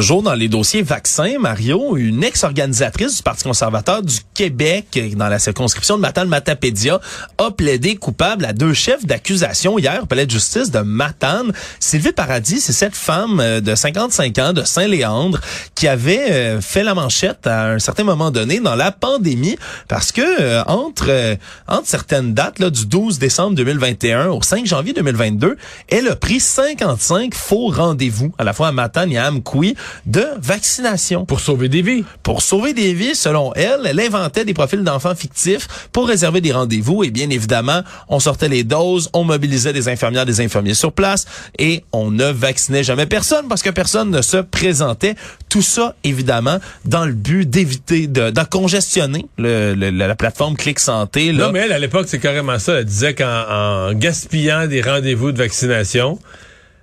Toujours 0.00 0.22
dans 0.22 0.32
les 0.32 0.48
dossiers 0.48 0.80
vaccins, 0.80 1.34
Mario, 1.38 1.98
une 1.98 2.24
ex-organisatrice 2.24 3.18
du 3.18 3.22
Parti 3.22 3.44
conservateur 3.44 4.02
du 4.02 4.16
Québec 4.32 4.98
dans 5.14 5.28
la 5.28 5.38
circonscription 5.38 5.98
de 5.98 6.00
Matane-Matapédia 6.00 7.02
a 7.36 7.50
plaidé 7.50 7.96
coupable 7.96 8.46
à 8.46 8.54
deux 8.54 8.72
chefs 8.72 9.04
d'accusation 9.04 9.78
hier 9.78 10.00
au 10.02 10.06
palais 10.06 10.24
de 10.24 10.30
justice 10.30 10.70
de 10.70 10.78
Matane. 10.78 11.52
Sylvie 11.80 12.12
Paradis, 12.12 12.62
c'est 12.62 12.72
cette 12.72 12.96
femme 12.96 13.40
euh, 13.40 13.60
de 13.60 13.74
55 13.74 14.38
ans 14.38 14.52
de 14.54 14.64
Saint-Léandre 14.64 15.38
qui 15.74 15.86
avait 15.86 16.30
euh, 16.30 16.60
fait 16.62 16.82
la 16.82 16.94
manchette 16.94 17.46
à 17.46 17.72
un 17.72 17.78
certain 17.78 18.04
moment 18.04 18.30
donné 18.30 18.58
dans 18.58 18.76
la 18.76 18.92
pandémie 18.92 19.58
parce 19.86 20.12
que 20.12 20.22
euh, 20.22 20.62
entre 20.64 21.36
entre 21.68 21.86
certaines 21.86 22.32
dates 22.32 22.58
là, 22.58 22.70
du 22.70 22.86
12 22.86 23.18
décembre 23.18 23.54
2021 23.54 24.28
au 24.28 24.40
5 24.40 24.64
janvier 24.64 24.94
2022, 24.94 25.58
elle 25.88 26.08
a 26.08 26.16
pris 26.16 26.40
55 26.40 27.34
faux 27.34 27.68
rendez-vous 27.68 28.32
à 28.38 28.44
la 28.44 28.54
fois 28.54 28.68
à 28.68 28.72
Matane 28.72 29.12
et 29.12 29.18
à 29.18 29.28
Amkoui 29.28 29.76
de 30.06 30.26
vaccination. 30.40 31.24
Pour 31.24 31.40
sauver 31.40 31.68
des 31.68 31.82
vies. 31.82 32.04
Pour 32.22 32.42
sauver 32.42 32.72
des 32.72 32.94
vies, 32.94 33.14
selon 33.14 33.52
elle, 33.54 33.80
elle 33.86 34.00
inventait 34.00 34.44
des 34.44 34.54
profils 34.54 34.82
d'enfants 34.82 35.14
fictifs 35.14 35.68
pour 35.92 36.08
réserver 36.08 36.40
des 36.40 36.52
rendez-vous 36.52 37.04
et 37.04 37.10
bien 37.10 37.30
évidemment, 37.30 37.82
on 38.08 38.20
sortait 38.20 38.48
les 38.48 38.64
doses, 38.64 39.08
on 39.12 39.24
mobilisait 39.24 39.72
des 39.72 39.88
infirmières, 39.88 40.26
des 40.26 40.40
infirmiers 40.40 40.74
sur 40.74 40.92
place 40.92 41.26
et 41.58 41.84
on 41.92 42.10
ne 42.10 42.26
vaccinait 42.26 42.84
jamais 42.84 43.06
personne 43.06 43.48
parce 43.48 43.62
que 43.62 43.70
personne 43.70 44.10
ne 44.10 44.22
se 44.22 44.38
présentait. 44.38 45.14
Tout 45.48 45.62
ça, 45.62 45.94
évidemment, 46.04 46.58
dans 46.84 47.04
le 47.04 47.12
but 47.12 47.48
d'éviter 47.48 48.06
de, 48.06 48.30
de 48.30 48.40
congestionner 48.42 49.26
le, 49.38 49.74
la 49.74 50.14
plateforme 50.14 50.56
Clic 50.56 50.78
Santé. 50.78 51.32
Là. 51.32 51.46
Non, 51.46 51.52
mais 51.52 51.60
elle, 51.60 51.72
à 51.72 51.78
l'époque, 51.78 52.06
c'est 52.08 52.18
carrément 52.18 52.58
ça. 52.58 52.78
Elle 52.78 52.84
disait 52.84 53.14
qu'en 53.14 53.92
gaspillant 53.94 54.66
des 54.66 54.80
rendez-vous 54.80 55.32
de 55.32 55.38
vaccination, 55.38 56.18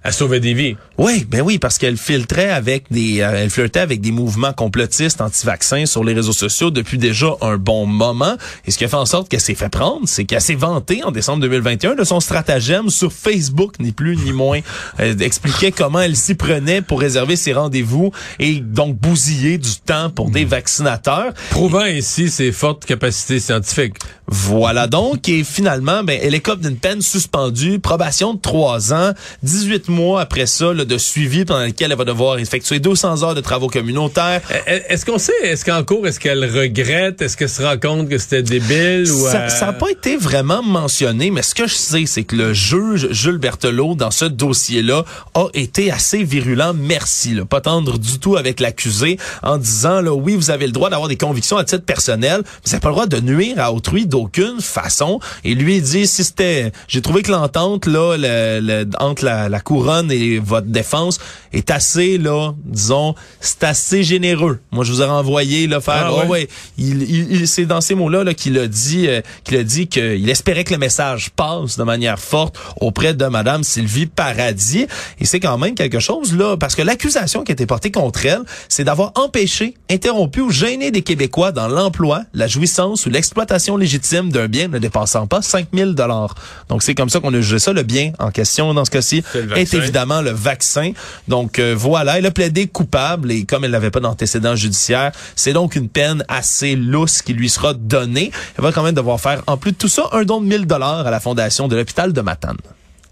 à 0.04 0.12
sauver 0.12 0.40
des 0.40 0.54
vies. 0.54 0.76
Oui, 0.98 1.26
ben 1.30 1.42
oui, 1.42 1.60
parce 1.60 1.78
qu'elle 1.78 1.98
filtrait 1.98 2.50
avec 2.50 2.86
des, 2.92 3.22
euh, 3.22 3.44
elle 3.44 3.50
flirtait 3.50 3.80
avec 3.80 4.02
des 4.02 4.12
mouvements 4.12 4.54
complotistes 4.54 5.22
anti-vaccins 5.22 5.86
sur 5.86 6.04
les 6.04 6.14
réseaux 6.14 6.34
sociaux 6.34 6.72
depuis 6.72 6.98
déjà 6.98 7.28
un 7.42 7.58
bon 7.58 7.86
moment. 7.86 8.36
Et 8.66 8.72
ce 8.72 8.78
qui 8.78 8.86
a 8.86 8.88
fait 8.88 8.96
en 8.96 9.06
sorte 9.06 9.30
qu'elle 9.30 9.42
s'est 9.42 9.56
fait 9.56 9.70
prendre, 9.70 10.08
c'est 10.08 10.26
qu'elle 10.26 10.42
s'est 10.42 10.56
vantée 10.56 11.04
en 11.04 11.12
décembre 11.12 11.42
2021 11.42 11.96
de 11.96 12.04
son 12.04 12.20
stratagème 12.20 12.90
sur 12.90 13.12
Facebook, 13.12 13.74
ni 13.80 13.92
plus 13.92 14.18
ni 14.18 14.32
moins. 14.32 14.60
Elle 14.98 15.22
expliquait 15.22 15.72
comment 15.72 16.00
elle 16.00 16.16
s'y 16.16 16.36
prenait 16.36 16.82
pour 16.82 17.00
réserver 17.00 17.36
ses 17.36 17.54
rendez-vous 17.54 18.12
et 18.40 18.60
donc 18.60 18.98
bousiller 18.98 19.58
du 19.58 19.76
temps 19.86 20.10
pour 20.10 20.30
des 20.30 20.46
vaccinateurs. 20.46 21.34
Prouvant 21.50 21.82
ainsi 21.82 22.30
ses 22.30 22.52
fortes 22.52 22.86
capacités 22.86 23.40
scientifiques. 23.40 23.96
Voilà 24.30 24.88
donc, 24.88 25.30
et 25.30 25.46
finalement, 25.46 26.04
ben, 26.04 26.20
elle 26.22 26.36
écope 26.36 26.60
d'une 26.60 26.76
peine 26.76 27.02
suspendue, 27.02 27.80
probation 27.80 28.34
de 28.34 28.42
trois 28.42 28.94
ans, 28.94 29.14
18 29.44 29.88
mois 29.88 30.20
après 30.20 30.46
ça, 30.46 30.74
là, 30.74 30.84
de 30.84 30.98
suivi 30.98 31.46
pendant 31.46 31.66
lequel 31.66 31.92
elle 31.92 31.98
va 31.98 32.04
devoir 32.04 32.38
effectuer 32.38 32.80
200 32.80 33.24
heures 33.24 33.36
de 33.36 33.42
travaux 33.42 33.70
communautaires. 33.70 34.42
Est-ce 34.66 35.06
qu'on 35.06 35.18
sait, 35.18 35.32
est-ce 35.44 35.64
qu'en 35.64 35.82
cours, 35.84 36.08
est-ce 36.08 36.20
qu'elle 36.20 36.44
regrette, 36.44 37.22
est-ce 37.22 37.38
qu'elle 37.38 37.50
se 37.50 37.62
rend 37.62 37.78
compte 37.78 38.10
que 38.10 38.18
c'était 38.18 38.44
débile 38.44 39.10
ou... 39.12 39.28
Ça 39.28 39.48
n'a 39.62 39.74
pas 39.74 39.90
été 39.90 40.18
vraiment 40.18 40.62
mentionné, 40.62 41.32
mais 41.32 41.42
ce 41.42 41.56
que 41.56 41.68
je 41.68 41.76
sais, 41.76 42.06
c'est 42.06 42.24
que 42.24 42.36
le 42.36 42.54
juge 42.54 43.08
Jules 43.12 43.38
Berthelot, 43.38 43.96
dans 43.96 44.12
ce 44.12 44.26
dossier-là, 44.26 45.06
a 45.36 45.46
été 45.54 45.90
assez 45.90 46.24
virulent, 46.24 46.74
merci, 46.74 47.34
là, 47.34 47.46
pas 47.46 47.62
tendre 47.62 47.98
du 47.98 48.20
tout 48.20 48.36
avec 48.36 48.60
l'accusé, 48.60 49.18
en 49.42 49.58
disant, 49.58 50.02
là, 50.02 50.14
oui, 50.14 50.36
vous 50.36 50.52
avez 50.52 50.66
le 50.66 50.74
droit 50.74 50.90
d'avoir 50.90 51.08
des 51.08 51.18
convictions 51.18 51.56
à 51.56 51.64
titre 51.64 51.86
personnel, 51.86 52.42
mais 52.44 52.52
vous 52.66 52.72
n'avez 52.72 52.82
pas 52.82 52.90
le 52.90 52.94
droit 52.94 53.06
de 53.08 53.20
nuire 53.22 53.56
à 53.60 53.72
autrui 53.72 54.06
d'aucune 54.18 54.62
façon. 54.62 55.20
Et 55.44 55.54
lui, 55.54 55.78
il 55.78 55.84
dit, 55.84 56.08
si 56.08 56.24
c'était... 56.24 56.72
J'ai 56.88 57.02
trouvé 57.02 57.22
que 57.22 57.32
l'entente, 57.32 57.86
là, 57.86 58.16
le, 58.18 58.86
entre 59.00 59.24
la, 59.26 59.50
la 59.50 59.60
couronne 59.60 60.12
et 60.12 60.40
votre 60.40 60.68
défense 60.68 61.20
est 61.54 61.70
assez, 61.72 62.18
là, 62.18 62.54
disons, 62.66 63.16
c'est 63.40 63.64
assez 63.64 64.04
généreux. 64.04 64.60
Moi, 64.72 64.84
je 64.84 64.92
vous 64.92 65.02
ai 65.02 65.06
renvoyé, 65.06 65.68
là, 65.68 65.82
faire... 65.82 66.08
Ah, 66.08 66.26
ouais. 66.26 66.48
Il, 66.78 67.04
il, 67.04 67.48
c'est 67.48 67.66
dans 67.66 67.82
ces 67.82 67.96
mots-là 67.96 68.24
là, 68.24 68.34
qu'il 68.34 68.58
a 68.58 68.68
dit 68.68 69.08
euh, 69.08 69.22
qu'il 69.44 69.58
a 69.58 69.64
dit 69.64 69.88
qu'il 69.88 70.30
espérait 70.30 70.64
que 70.64 70.74
le 70.74 70.80
message 70.80 71.30
passe 71.36 71.78
de 71.78 71.84
manière 71.84 72.20
forte 72.20 72.58
auprès 72.82 73.14
de 73.14 73.26
Madame 73.26 73.64
Sylvie 73.64 74.08
Paradis. 74.08 74.88
Et 75.20 75.26
c'est 75.26 75.40
quand 75.40 75.58
même 75.58 75.76
quelque 75.76 76.00
chose, 76.00 76.36
là, 76.36 76.58
parce 76.58 76.76
que 76.76 76.82
l'accusation 76.82 77.44
qui 77.44 77.52
a 77.52 77.54
été 77.54 77.66
portée 77.66 77.92
contre 77.92 78.26
elle, 78.26 78.42
c'est 78.70 78.84
d'avoir 78.84 79.12
empêché, 79.16 79.76
interrompu 79.90 80.42
ou 80.42 80.50
gêné 80.50 80.92
des 80.92 81.04
Québécois 81.04 81.52
dans 81.52 81.68
l'emploi, 81.68 82.24
la 82.34 82.48
jouissance 82.48 83.06
ou 83.06 83.10
l'exploitation 83.10 83.78
légitime 83.78 84.07
d'un 84.14 84.48
bien 84.48 84.68
ne 84.68 84.80
dépassant 84.80 85.28
pas 85.28 85.42
5000 85.42 85.94
dollars. 85.94 86.36
Donc, 86.70 86.84
c'est 86.84 86.96
comme 86.96 87.10
ça 87.10 87.20
qu'on 87.20 87.34
a 87.34 87.42
jugé 87.42 87.60
ça. 87.60 87.74
Le 87.74 87.84
bien 87.84 88.12
en 88.20 88.32
question, 88.32 88.74
dans 88.74 88.86
ce 88.86 88.92
cas-ci, 88.92 89.24
est, 89.56 89.74
évidemment 89.74 90.22
le 90.22 90.32
vaccin. 90.32 90.92
Donc, 91.28 91.60
euh, 91.60 91.76
voilà, 91.78 92.18
elle 92.18 92.26
a 92.26 92.32
plaidé 92.32 92.68
coupable 92.68 93.32
et 93.32 93.46
comme 93.46 93.64
elle 93.64 93.72
n'avait 93.72 93.92
pas 93.92 94.00
d'antécédent 94.00 94.56
judiciaire, 94.56 95.12
c'est 95.36 95.54
donc 95.54 95.76
une 95.76 95.90
peine 95.90 96.24
assez 96.28 96.76
lousse 96.76 97.22
qui 97.22 97.34
lui 97.34 97.50
sera 97.50 97.74
donnée. 97.74 98.32
Elle 98.58 98.64
va 98.64 98.72
quand 98.72 98.84
même 98.84 98.96
devoir 98.96 99.20
faire, 99.20 99.42
en 99.48 99.58
plus 99.58 99.72
de 99.72 99.78
tout 99.78 99.88
ça, 99.88 100.04
un 100.12 100.24
don 100.24 100.42
de 100.42 100.48
1000 100.48 100.66
dollars 100.66 101.06
à 101.06 101.12
la 101.12 101.20
fondation 101.20 101.68
de 101.68 101.76
l'hôpital 101.76 102.14
de 102.14 102.22
Matane. 102.22 102.58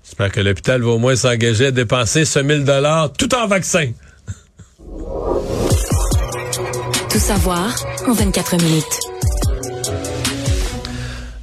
J'espère 0.04 0.32
que 0.32 0.40
l'hôpital 0.40 0.82
va 0.82 0.92
au 0.92 1.00
moins 1.00 1.16
s'engager 1.16 1.68
à 1.68 1.72
dépenser 1.72 2.26
ce 2.26 2.40
1000 2.40 2.64
dollars 2.64 3.12
tout 3.14 3.34
en 3.34 3.48
vaccin. 3.48 3.92
Tout 7.10 7.20
savoir 7.20 7.76
en 8.08 8.14
24 8.14 8.58
minutes. 8.58 9.00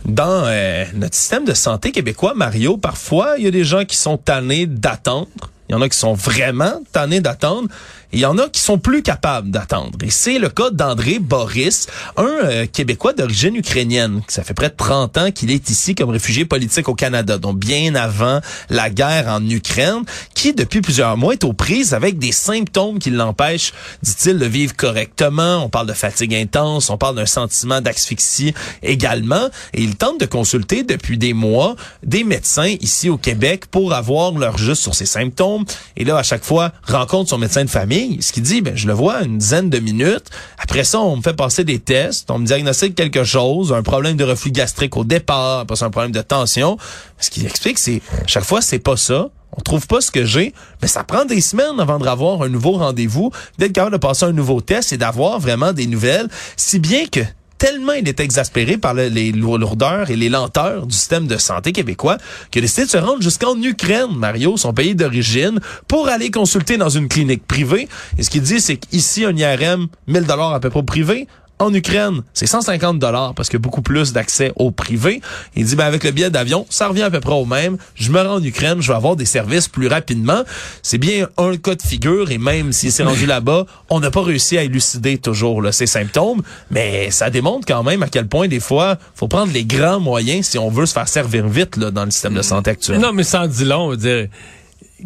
Dans 0.04 0.44
euh, 0.46 0.84
notre 0.94 1.14
système 1.14 1.44
de 1.44 1.54
santé 1.54 1.92
québécois, 1.92 2.34
Mario, 2.34 2.76
parfois, 2.76 3.34
il 3.38 3.44
y 3.44 3.46
a 3.46 3.50
des 3.50 3.64
gens 3.64 3.84
qui 3.84 3.96
sont 3.96 4.16
tannés 4.16 4.66
d'attendre. 4.66 5.28
Il 5.68 5.72
y 5.72 5.74
en 5.76 5.80
a 5.80 5.88
qui 5.88 5.98
sont 5.98 6.14
vraiment 6.14 6.80
tannés 6.92 7.20
d'attendre 7.20 7.68
il 8.12 8.20
y 8.20 8.26
en 8.26 8.36
a 8.38 8.48
qui 8.48 8.60
sont 8.60 8.78
plus 8.78 9.02
capables 9.02 9.50
d'attendre. 9.50 9.98
Et 10.04 10.10
c'est 10.10 10.38
le 10.38 10.48
cas 10.48 10.70
d'André 10.70 11.18
Boris, 11.18 11.86
un 12.16 12.24
euh, 12.24 12.66
Québécois 12.66 13.12
d'origine 13.14 13.56
ukrainienne. 13.56 14.22
Ça 14.28 14.42
fait 14.42 14.54
près 14.54 14.68
de 14.68 14.76
30 14.76 15.18
ans 15.18 15.30
qu'il 15.30 15.50
est 15.50 15.70
ici 15.70 15.94
comme 15.94 16.10
réfugié 16.10 16.44
politique 16.44 16.88
au 16.88 16.94
Canada, 16.94 17.38
donc 17.38 17.58
bien 17.58 17.94
avant 17.94 18.40
la 18.68 18.90
guerre 18.90 19.28
en 19.28 19.46
Ukraine, 19.48 20.02
qui 20.34 20.52
depuis 20.52 20.82
plusieurs 20.82 21.16
mois 21.16 21.32
est 21.32 21.44
aux 21.44 21.52
prises 21.52 21.94
avec 21.94 22.18
des 22.18 22.32
symptômes 22.32 22.98
qui 22.98 23.10
l'empêchent, 23.10 23.72
dit-il, 24.02 24.38
de 24.38 24.46
vivre 24.46 24.76
correctement. 24.76 25.64
On 25.64 25.68
parle 25.68 25.86
de 25.86 25.92
fatigue 25.92 26.34
intense, 26.34 26.90
on 26.90 26.98
parle 26.98 27.16
d'un 27.16 27.26
sentiment 27.26 27.80
d'asphyxie 27.80 28.52
également. 28.82 29.48
Et 29.72 29.82
il 29.82 29.96
tente 29.96 30.20
de 30.20 30.26
consulter 30.26 30.82
depuis 30.82 31.16
des 31.16 31.32
mois 31.32 31.76
des 32.02 32.24
médecins 32.24 32.74
ici 32.80 33.08
au 33.08 33.16
Québec 33.16 33.66
pour 33.70 33.94
avoir 33.94 34.32
leur 34.32 34.58
juste 34.58 34.82
sur 34.82 34.94
ces 34.94 35.06
symptômes. 35.06 35.64
Et 35.96 36.04
là, 36.04 36.18
à 36.18 36.22
chaque 36.22 36.44
fois, 36.44 36.72
rencontre 36.86 37.30
son 37.30 37.38
médecin 37.38 37.64
de 37.64 37.70
famille 37.70 38.01
ce 38.20 38.32
qu'il 38.32 38.42
dit, 38.42 38.62
ben, 38.62 38.76
je 38.76 38.86
le 38.86 38.92
vois 38.92 39.22
une 39.22 39.38
dizaine 39.38 39.70
de 39.70 39.78
minutes. 39.78 40.24
Après 40.58 40.84
ça, 40.84 41.00
on 41.00 41.16
me 41.16 41.22
fait 41.22 41.34
passer 41.34 41.64
des 41.64 41.78
tests, 41.78 42.30
on 42.30 42.38
me 42.38 42.46
diagnostique 42.46 42.94
quelque 42.94 43.24
chose, 43.24 43.72
un 43.72 43.82
problème 43.82 44.16
de 44.16 44.24
reflux 44.24 44.50
gastrique 44.50 44.96
au 44.96 45.04
départ, 45.04 45.60
après 45.60 45.76
ça, 45.76 45.86
un 45.86 45.90
problème 45.90 46.12
de 46.12 46.22
tension. 46.22 46.78
Ce 47.18 47.30
qu'il 47.30 47.44
explique, 47.46 47.78
c'est, 47.78 48.00
chaque 48.26 48.44
fois, 48.44 48.60
c'est 48.60 48.78
pas 48.78 48.96
ça. 48.96 49.28
On 49.54 49.60
trouve 49.60 49.86
pas 49.86 50.00
ce 50.00 50.10
que 50.10 50.24
j'ai, 50.24 50.54
mais 50.80 50.88
ça 50.88 51.04
prend 51.04 51.26
des 51.26 51.42
semaines 51.42 51.78
avant 51.78 51.98
d'avoir 51.98 52.42
un 52.42 52.48
nouveau 52.48 52.72
rendez-vous, 52.72 53.30
d'être 53.58 53.72
capable 53.72 53.92
de 53.92 54.00
passer 54.00 54.24
un 54.24 54.32
nouveau 54.32 54.62
test 54.62 54.94
et 54.94 54.96
d'avoir 54.96 55.38
vraiment 55.40 55.74
des 55.74 55.86
nouvelles, 55.86 56.28
si 56.56 56.78
bien 56.78 57.06
que 57.06 57.20
tellement 57.62 57.92
il 57.92 58.08
était 58.08 58.24
exaspéré 58.24 58.76
par 58.76 58.92
le- 58.92 59.06
les 59.06 59.30
lourdeurs 59.30 60.10
et 60.10 60.16
les 60.16 60.28
lenteurs 60.28 60.84
du 60.84 60.96
système 60.96 61.28
de 61.28 61.36
santé 61.38 61.70
québécois 61.70 62.16
qu'il 62.50 62.58
a 62.60 62.62
décidé 62.62 62.86
de 62.86 62.90
se 62.90 62.96
rendre 62.96 63.22
jusqu'en 63.22 63.54
Ukraine, 63.62 64.08
Mario, 64.16 64.56
son 64.56 64.72
pays 64.72 64.96
d'origine, 64.96 65.60
pour 65.86 66.08
aller 66.08 66.32
consulter 66.32 66.76
dans 66.76 66.88
une 66.88 67.06
clinique 67.06 67.46
privée. 67.46 67.86
Et 68.18 68.24
ce 68.24 68.30
qu'il 68.30 68.42
dit, 68.42 68.60
c'est 68.60 68.78
qu'ici, 68.78 69.24
un 69.24 69.36
IRM, 69.36 69.86
1000 70.08 70.24
dollars 70.24 70.54
à 70.54 70.58
peu 70.58 70.70
près 70.70 70.82
privé, 70.82 71.28
en 71.62 71.74
Ukraine, 71.74 72.22
c'est 72.34 72.46
150 72.46 72.98
dollars 72.98 73.34
parce 73.34 73.48
qu'il 73.48 73.58
y 73.58 73.62
a 73.62 73.64
beaucoup 73.64 73.82
plus 73.82 74.12
d'accès 74.12 74.52
au 74.56 74.70
privé. 74.70 75.20
Il 75.56 75.64
dit 75.64 75.76
ben 75.76 75.86
avec 75.86 76.04
le 76.04 76.10
billet 76.10 76.30
d'avion, 76.30 76.66
ça 76.70 76.88
revient 76.88 77.02
à 77.02 77.10
peu 77.10 77.20
près 77.20 77.34
au 77.34 77.44
même. 77.44 77.76
Je 77.94 78.10
me 78.10 78.20
rends 78.20 78.34
en 78.34 78.42
Ukraine, 78.42 78.80
je 78.80 78.88
vais 78.88 78.96
avoir 78.96 79.16
des 79.16 79.24
services 79.24 79.68
plus 79.68 79.86
rapidement. 79.86 80.42
C'est 80.82 80.98
bien 80.98 81.28
un 81.38 81.56
cas 81.56 81.74
de 81.74 81.82
figure 81.82 82.30
et 82.30 82.38
même 82.38 82.72
s'il 82.72 82.92
s'est 82.92 83.04
rendu 83.04 83.26
là-bas, 83.26 83.66
on 83.90 84.00
n'a 84.00 84.10
pas 84.10 84.22
réussi 84.22 84.58
à 84.58 84.62
élucider 84.62 85.18
toujours 85.18 85.62
là, 85.62 85.72
ses 85.72 85.86
symptômes, 85.86 86.42
mais 86.70 87.10
ça 87.10 87.30
démontre 87.30 87.66
quand 87.66 87.82
même 87.82 88.02
à 88.02 88.08
quel 88.08 88.26
point 88.26 88.48
des 88.48 88.60
fois, 88.60 88.98
faut 89.14 89.28
prendre 89.28 89.52
les 89.52 89.64
grands 89.64 90.00
moyens 90.00 90.46
si 90.46 90.58
on 90.58 90.68
veut 90.68 90.86
se 90.86 90.92
faire 90.92 91.08
servir 91.08 91.46
vite 91.48 91.76
là, 91.76 91.90
dans 91.90 92.04
le 92.04 92.10
système 92.10 92.34
de 92.34 92.42
santé 92.42 92.70
actuel. 92.70 92.98
Non, 92.98 93.12
mais 93.12 93.24
sans 93.24 93.46
dit 93.46 93.64
long, 93.64 93.90
on 93.90 93.94
dire, 93.94 94.28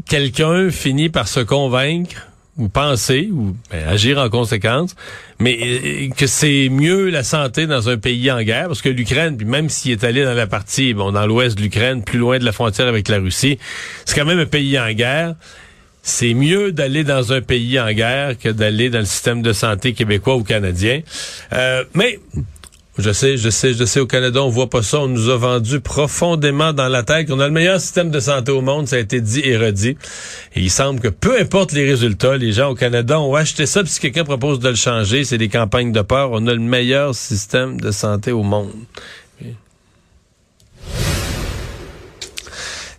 quelqu'un 0.09 0.71
finit 0.71 1.09
par 1.09 1.29
se 1.29 1.41
convaincre 1.41 2.26
ou 2.59 2.69
penser 2.69 3.29
ou 3.33 3.57
ben, 3.71 3.87
agir 3.89 4.19
en 4.19 4.29
conséquence, 4.29 4.95
mais 5.39 5.59
euh, 5.63 6.09
que 6.17 6.27
c'est 6.27 6.69
mieux 6.71 7.11
la 7.11 7.23
santé 7.23 7.67
dans 7.67 7.89
un 7.89 7.99
pays 7.99 8.31
en 8.31 8.43
guerre, 8.43 8.69
parce 8.69 8.83
que 8.83 8.89
l'Ukraine, 8.89 9.37
puis 9.37 9.47
même 9.47 9.69
s'il 9.69 9.93
est 9.93 10.05
allé 10.05 10.25
dans 10.25 10.35
la 10.35 10.47
partie, 10.47 10.95
bon, 10.95 11.13
dans 11.13 11.27
l'ouest 11.27 11.57
de 11.57 11.63
l'Ukraine, 11.63 12.03
plus 12.03 12.19
loin 12.19 12.39
de 12.39 12.45
la 12.45 12.53
frontière 12.53 12.89
avec 12.89 13.09
la 13.09 13.19
Russie, 13.19 13.59
c'est 14.05 14.19
quand 14.19 14.27
même 14.27 14.39
un 14.39 14.47
pays 14.47 14.79
en 14.79 14.91
guerre. 14.93 15.35
C'est 16.03 16.35
mieux 16.35 16.71
d'aller 16.71 17.03
dans 17.03 17.33
un 17.33 17.41
pays 17.41 17.81
en 17.81 17.91
guerre 17.93 18.39
que 18.39 18.49
d'aller 18.49 18.91
dans 18.91 19.01
le 19.01 19.05
système 19.07 19.43
de 19.43 19.53
santé 19.53 19.93
québécois 19.93 20.37
ou 20.37 20.45
canadien. 20.45 21.01
Euh, 21.53 21.83
mais 21.95 22.21
je 22.99 23.13
sais, 23.13 23.37
je 23.37 23.51
sais, 23.51 23.75
je 23.75 23.85
sais, 23.85 24.01
au 24.01 24.07
Canada, 24.07 24.43
on 24.43 24.49
voit 24.49 24.71
pas 24.71 24.83
ça. 24.83 25.01
On 25.01 25.09
nous 25.09 25.29
a 25.29 25.37
vendu 25.37 25.81
profondément 25.81 26.73
dans 26.73 26.89
la 26.89 27.03
tête 27.03 27.29
qu'on 27.29 27.41
a 27.41 27.47
le 27.47 27.53
meilleur 27.53 27.81
système 27.81 28.11
de 28.11 28.21
santé 28.21 28.53
au 28.53 28.63
monde. 28.63 28.89
Ça 28.89 28.97
a 28.97 28.99
été 29.01 29.21
dit 29.21 29.43
et 29.45 29.57
redit. 29.57 29.99
Et 30.55 30.61
il 30.61 30.71
semble 30.71 31.01
que 31.01 31.09
peu 31.09 31.39
importe 31.39 31.73
les 31.73 31.85
résultats, 31.85 32.37
les 32.39 32.53
gens 32.53 32.71
au 32.71 32.75
Canada 32.75 33.21
ont 33.21 33.35
acheté 33.35 33.67
ça. 33.67 33.83
Puis 33.83 33.93
si 33.93 34.01
quelqu'un 34.01 34.25
propose 34.25 34.61
de 34.61 34.69
le 34.69 34.75
changer, 34.75 35.25
c'est 35.25 35.39
des 35.39 35.49
campagnes 35.49 35.93
de 35.93 36.01
peur. 36.01 36.31
On 36.33 36.47
a 36.47 36.55
le 36.55 36.61
meilleur 36.61 37.15
système 37.15 37.79
de 37.81 37.91
santé 37.91 38.33
au 38.33 38.43
monde. 38.43 38.73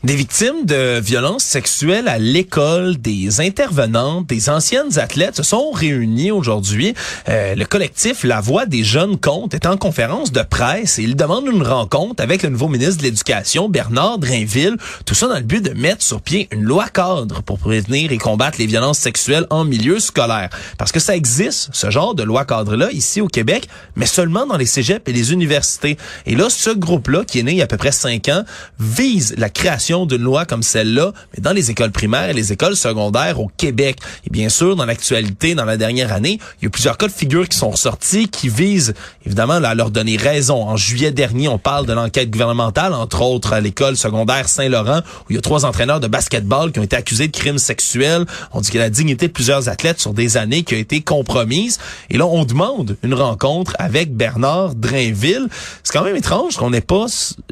Des 0.07 0.15
victimes 0.15 0.63
de 0.63 1.01
violences 1.01 1.43
sexuelles 1.43 2.07
à 2.07 2.17
l'école, 2.17 2.95
des 2.95 3.41
intervenantes, 3.41 4.25
des 4.25 4.49
anciennes 4.49 4.97
athlètes 4.99 5.35
se 5.35 5.43
sont 5.43 5.69
réunis 5.71 6.31
aujourd'hui. 6.31 6.93
Euh, 7.27 7.55
le 7.55 7.65
collectif 7.65 8.23
La 8.23 8.39
Voix 8.39 8.65
des 8.65 8.85
jeunes 8.85 9.17
comptes 9.17 9.53
est 9.53 9.65
en 9.65 9.75
conférence 9.75 10.31
de 10.31 10.43
presse 10.43 10.97
et 10.97 11.03
il 11.03 11.17
demande 11.17 11.45
une 11.51 11.61
rencontre 11.61 12.23
avec 12.23 12.41
le 12.41 12.47
nouveau 12.47 12.69
ministre 12.69 12.99
de 12.99 13.03
l'Éducation, 13.03 13.67
Bernard 13.67 14.19
Drainville. 14.19 14.77
Tout 15.05 15.13
ça 15.13 15.27
dans 15.27 15.35
le 15.35 15.41
but 15.41 15.61
de 15.61 15.73
mettre 15.73 16.01
sur 16.01 16.21
pied 16.21 16.47
une 16.53 16.63
loi 16.63 16.87
cadre 16.87 17.43
pour 17.43 17.59
prévenir 17.59 18.13
et 18.13 18.17
combattre 18.17 18.59
les 18.59 18.65
violences 18.65 18.99
sexuelles 18.99 19.45
en 19.49 19.65
milieu 19.65 19.99
scolaire. 19.99 20.47
Parce 20.77 20.93
que 20.93 21.01
ça 21.01 21.17
existe, 21.17 21.67
ce 21.73 21.89
genre 21.89 22.15
de 22.15 22.23
loi 22.23 22.45
cadre-là, 22.45 22.93
ici 22.93 23.19
au 23.19 23.27
Québec, 23.27 23.67
mais 23.97 24.05
seulement 24.05 24.45
dans 24.45 24.55
les 24.55 24.67
cégeps 24.67 25.03
et 25.05 25.11
les 25.11 25.33
universités. 25.33 25.97
Et 26.25 26.37
là, 26.37 26.49
ce 26.49 26.69
groupe-là, 26.69 27.25
qui 27.25 27.39
est 27.39 27.43
né 27.43 27.51
il 27.51 27.57
y 27.57 27.61
a 27.61 27.65
à 27.65 27.67
peu 27.67 27.75
près 27.75 27.91
cinq 27.91 28.29
ans, 28.29 28.45
vise 28.79 29.35
la 29.37 29.49
création 29.49 29.96
d'une 30.05 30.21
loi 30.21 30.45
comme 30.45 30.63
celle-là, 30.63 31.11
mais 31.33 31.41
dans 31.41 31.53
les 31.53 31.71
écoles 31.71 31.91
primaires 31.91 32.29
et 32.29 32.33
les 32.33 32.53
écoles 32.53 32.75
secondaires 32.75 33.39
au 33.39 33.49
Québec. 33.57 33.97
Et 34.25 34.29
bien 34.29 34.49
sûr, 34.49 34.75
dans 34.75 34.85
l'actualité, 34.85 35.55
dans 35.55 35.65
la 35.65 35.77
dernière 35.77 36.13
année, 36.13 36.39
il 36.61 36.65
y 36.65 36.67
a 36.67 36.69
plusieurs 36.69 36.97
cas 36.97 37.07
de 37.07 37.11
figure 37.11 37.47
qui 37.47 37.57
sont 37.57 37.69
ressortis 37.69 38.27
qui 38.29 38.49
visent 38.49 38.93
évidemment 39.25 39.53
à 39.53 39.75
leur 39.75 39.91
donner 39.91 40.17
raison. 40.17 40.63
En 40.63 40.77
juillet 40.77 41.11
dernier, 41.11 41.47
on 41.47 41.57
parle 41.57 41.85
de 41.85 41.93
l'enquête 41.93 42.29
gouvernementale, 42.29 42.93
entre 42.93 43.21
autres 43.21 43.53
à 43.53 43.61
l'école 43.61 43.97
secondaire 43.97 44.47
Saint-Laurent, 44.47 44.99
où 44.99 45.31
il 45.31 45.35
y 45.35 45.39
a 45.39 45.41
trois 45.41 45.65
entraîneurs 45.65 45.99
de 45.99 46.07
basketball 46.07 46.71
qui 46.71 46.79
ont 46.79 46.83
été 46.83 46.95
accusés 46.95 47.27
de 47.27 47.35
crimes 47.35 47.57
sexuels. 47.57 48.25
On 48.53 48.61
dit 48.61 48.71
que 48.71 48.77
la 48.77 48.89
dignité 48.89 49.27
de 49.27 49.33
plusieurs 49.33 49.69
athlètes 49.69 49.99
sur 49.99 50.13
des 50.13 50.37
années 50.37 50.63
qui 50.63 50.75
a 50.75 50.77
été 50.77 51.01
compromise. 51.01 51.79
Et 52.09 52.17
là, 52.17 52.25
on 52.25 52.45
demande 52.45 52.97
une 53.03 53.13
rencontre 53.13 53.75
avec 53.79 54.15
Bernard 54.15 54.75
Drainville. 54.75 55.47
C'est 55.83 55.93
quand 55.93 56.03
même 56.03 56.15
étrange 56.15 56.57
qu'on 56.57 56.69
n'ait 56.69 56.81
pas 56.81 57.05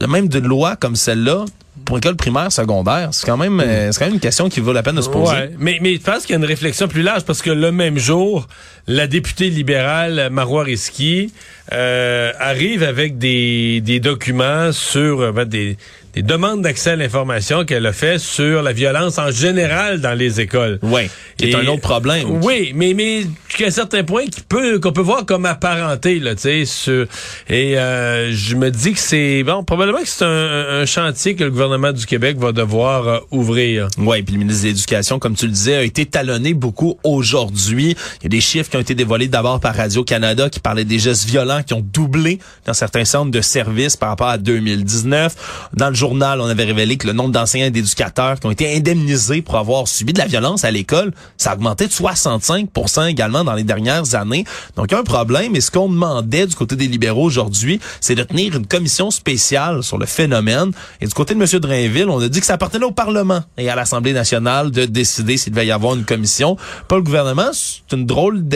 même 0.08 0.28
de 0.28 0.40
loi 0.40 0.76
comme 0.76 0.96
celle-là 0.96 1.46
pour 1.84 1.98
école 1.98 2.16
primaire, 2.16 2.52
secondaire, 2.52 3.10
c'est 3.12 3.26
quand 3.26 3.38
même 3.38 3.60
euh, 3.60 3.92
c'est 3.92 4.00
quand 4.00 4.06
même 4.06 4.14
une 4.14 4.20
question 4.22 4.48
qui 4.48 4.62
vaut 4.62 4.72
la 4.72 4.82
peine 4.82 4.96
de 4.96 5.02
se 5.02 5.10
poser. 5.10 5.50
Mais 5.60 5.78
mais 5.82 5.98
je 5.98 6.26
qu'il 6.26 6.32
y 6.32 6.34
a 6.34 6.38
une 6.38 6.46
réflexion 6.46 6.88
plus 6.88 7.02
large 7.02 7.24
parce 7.24 7.42
que 7.42 7.50
le 7.50 7.72
même 7.72 7.98
jour, 7.98 8.48
la 8.88 9.08
députée 9.08 9.50
libérale 9.50 10.30
Marois 10.32 10.64
Risky 10.64 11.34
euh, 11.74 12.32
arrive 12.40 12.84
avec 12.84 13.18
des, 13.18 13.82
des 13.82 14.00
documents 14.00 14.72
sur 14.72 15.22
euh, 15.22 15.46
des, 15.46 15.78
des 16.16 16.22
demandes 16.24 16.62
d'accès 16.62 16.92
à 16.92 16.96
l'information 16.96 17.66
qu'elle 17.66 17.86
a 17.86 17.94
fait 17.94 18.20
sur 18.20 18.62
la 18.62 18.72
violence 18.74 19.18
en 19.18 19.32
général 19.32 20.00
dans 20.02 20.14
les 20.14 20.40
écoles. 20.42 20.80
Oui, 20.82 21.10
c'est 21.40 21.54
un 21.56 21.68
autre 21.68 21.82
problème. 21.82 22.40
Oui, 22.44 22.72
mais 22.76 22.94
mais 22.94 23.24
qu'à 23.58 23.68
un 23.68 23.72
certain 23.72 24.04
point 24.04 24.26
qui 24.26 24.42
peut 24.42 24.80
qu'on 24.80 24.92
peut 24.94 25.02
voir 25.02 25.26
comme 25.26 25.46
apparenté 25.46 26.20
là, 26.20 26.36
tu 26.36 26.42
sais, 26.42 26.66
sur- 26.66 27.06
et 27.50 27.78
euh, 27.78 28.32
je 28.34 28.56
me 28.56 28.72
dis 28.72 28.94
que 28.94 29.00
c'est 29.00 29.44
bon, 29.44 29.64
probablement 29.64 30.00
que 30.02 30.08
c'est 30.08 30.24
un, 30.26 30.82
un 30.82 30.86
chantier 30.86 31.36
que 31.36 31.44
le 31.44 31.52
gouvernement 31.52 31.92
du 31.92 32.06
Québec 32.06 32.38
va 32.38 32.52
devoir 32.52 33.08
euh, 33.08 33.20
ouvrir. 33.32 33.88
Oui, 33.98 34.22
puis 34.24 34.34
le 34.34 34.40
ministre 34.40 34.64
de 34.64 34.68
l'Éducation, 34.70 35.20
comme 35.20 35.36
tu 35.36 35.46
le 35.46 35.52
disais, 35.52 35.76
a 35.76 35.84
été 35.84 36.06
talonné 36.06 36.54
beaucoup 36.54 36.98
aujourd'hui. 37.04 37.96
Il 38.22 38.24
y 38.24 38.26
a 38.28 38.30
des 38.30 38.42
chiffres 38.42 38.70
qui 38.70 38.78
ont 38.78 38.82
été 38.82 38.96
dévoilés 38.96 39.28
d'abord 39.28 39.60
par 39.60 39.76
Radio-Canada 39.76 40.50
qui 40.50 40.60
parlaient 40.60 40.86
des 40.86 41.00
gestes 41.00 41.26
violents 41.26 41.62
qui 41.64 41.74
ont 41.74 41.84
doublé 41.94 42.40
dans 42.66 42.74
certains 42.74 43.06
centres 43.06 43.32
de 43.32 43.42
services 43.42 43.98
par 43.98 44.10
rapport 44.10 44.28
à 44.30 44.38
2019. 44.38 45.70
Dans 45.74 45.90
le 45.90 45.96
journal, 46.06 46.40
on 46.40 46.46
avait 46.46 46.66
révélé 46.66 46.98
que 46.98 47.08
le 47.08 47.14
nombre 47.14 47.32
d'enseignants 47.32 47.66
et 47.66 47.72
d'éducateurs 47.72 48.40
qui 48.40 48.46
ont 48.46 48.52
été 48.52 48.76
indemnisés 48.78 49.42
pour 49.42 49.56
avoir 49.56 49.88
subi 49.88 50.14
de 50.14 50.20
la 50.20 50.28
violence 50.28 50.64
à 50.64 50.70
l'école, 50.70 51.12
ça 51.36 51.50
a 51.50 51.56
augmenté 51.56 51.88
de 51.88 51.92
65% 51.92 53.10
également 53.10 53.44
dans 53.44 53.56
les 53.56 53.64
dernières 53.64 54.14
années. 54.14 54.46
Donc, 54.76 54.92
il 54.92 54.92
y 54.92 54.98
a 54.98 55.00
un 55.00 55.04
problème. 55.04 55.56
Et 55.56 55.62
ce 55.62 55.72
qu'on 55.72 55.90
demandait 55.90 56.46
du 56.46 56.54
côté 56.54 56.76
des 56.76 56.88
libéraux 56.88 57.24
aujourd'hui, 57.24 57.80
c'est 58.02 58.14
de 58.14 58.22
tenir 58.22 58.56
une 58.56 58.68
commission 58.68 59.10
spéciale 59.10 59.82
sur 59.82 59.98
le 59.98 60.06
phénomène. 60.06 60.74
Et 61.02 61.08
du 61.08 61.14
côté 61.16 61.34
de 61.34 61.42
M. 61.42 61.60
Drainville, 61.60 62.10
on 62.10 62.20
a 62.20 62.30
dit 62.30 62.40
que 62.40 62.46
ça 62.46 62.54
appartenait 62.54 62.86
au 62.86 62.92
Parlement 62.92 63.42
et 63.58 63.68
à 63.68 63.76
l'Assemblée 63.76 64.14
nationale 64.14 64.70
de 64.70 64.86
décider 64.86 65.38
s'il 65.38 65.54
devait 65.54 65.66
y 65.66 65.72
avoir 65.72 65.96
une 65.96 66.06
commission. 66.06 66.56
Pas 66.88 66.98
le 66.98 67.02
gouvernement. 67.02 67.50
C'est 67.52 67.96
une 67.96 68.06
drôle 68.06 68.48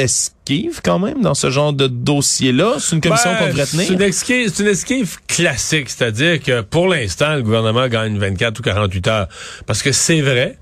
quand 0.84 1.00
même 1.00 1.22
dans 1.22 1.34
ce 1.34 1.50
genre 1.50 1.74
de 1.74 1.88
dossier-là. 1.88 2.76
C'est 2.80 2.96
une 2.96 3.02
commission 3.02 3.32
Ben, 3.32 3.38
qu'on 3.40 3.48
devrait 3.48 3.66
tenir. 3.66 3.86
C'est 3.88 3.94
une 3.94 4.02
esquive, 4.02 4.52
c'est 4.54 4.64
une 4.64 4.70
esquive 4.70 5.18
classique, 5.28 5.90
c'est-à-dire 5.90 6.42
que 6.42 6.62
pour 6.62 6.88
l'instant, 6.88 7.36
le 7.36 7.44
gouvernement 7.44 7.88
gagne 7.88 8.18
24 8.18 8.60
ou 8.60 8.64
48 8.64 9.08
heures. 9.08 9.28
Parce 9.66 9.82
que 9.82 9.92
c'est 9.92 10.22
vrai. 10.22 10.58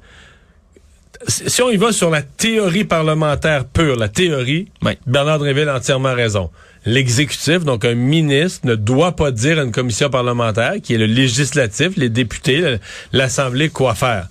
Si 1.28 1.62
on 1.62 1.69
y 1.69 1.78
va 1.78 1.91
sur 1.91 2.10
la 2.10 2.21
théorie 2.21 2.84
parlementaire 2.86 3.65
pure, 3.65 3.95
la 3.95 4.08
théorie, 4.08 4.69
Oui. 4.84 4.93
Bernard 5.08 5.39
Dréville 5.39 5.67
a 5.67 5.76
entièrement 5.78 6.13
raison. 6.13 6.52
L'exécutif, 6.86 7.65
donc 7.65 7.84
un 7.86 7.95
ministre, 7.95 8.65
ne 8.67 8.76
doit 8.76 9.15
pas 9.15 9.32
dire 9.32 9.60
à 9.60 9.63
une 9.63 9.71
commission 9.71 10.10
parlementaire, 10.10 10.76
qui 10.82 10.93
est 10.93 10.97
le 10.97 11.08
législatif, 11.08 11.97
les 11.97 12.10
députés, 12.10 12.78
l'Assemblée, 13.13 13.69
quoi 13.69 13.95
faire. 13.95 14.28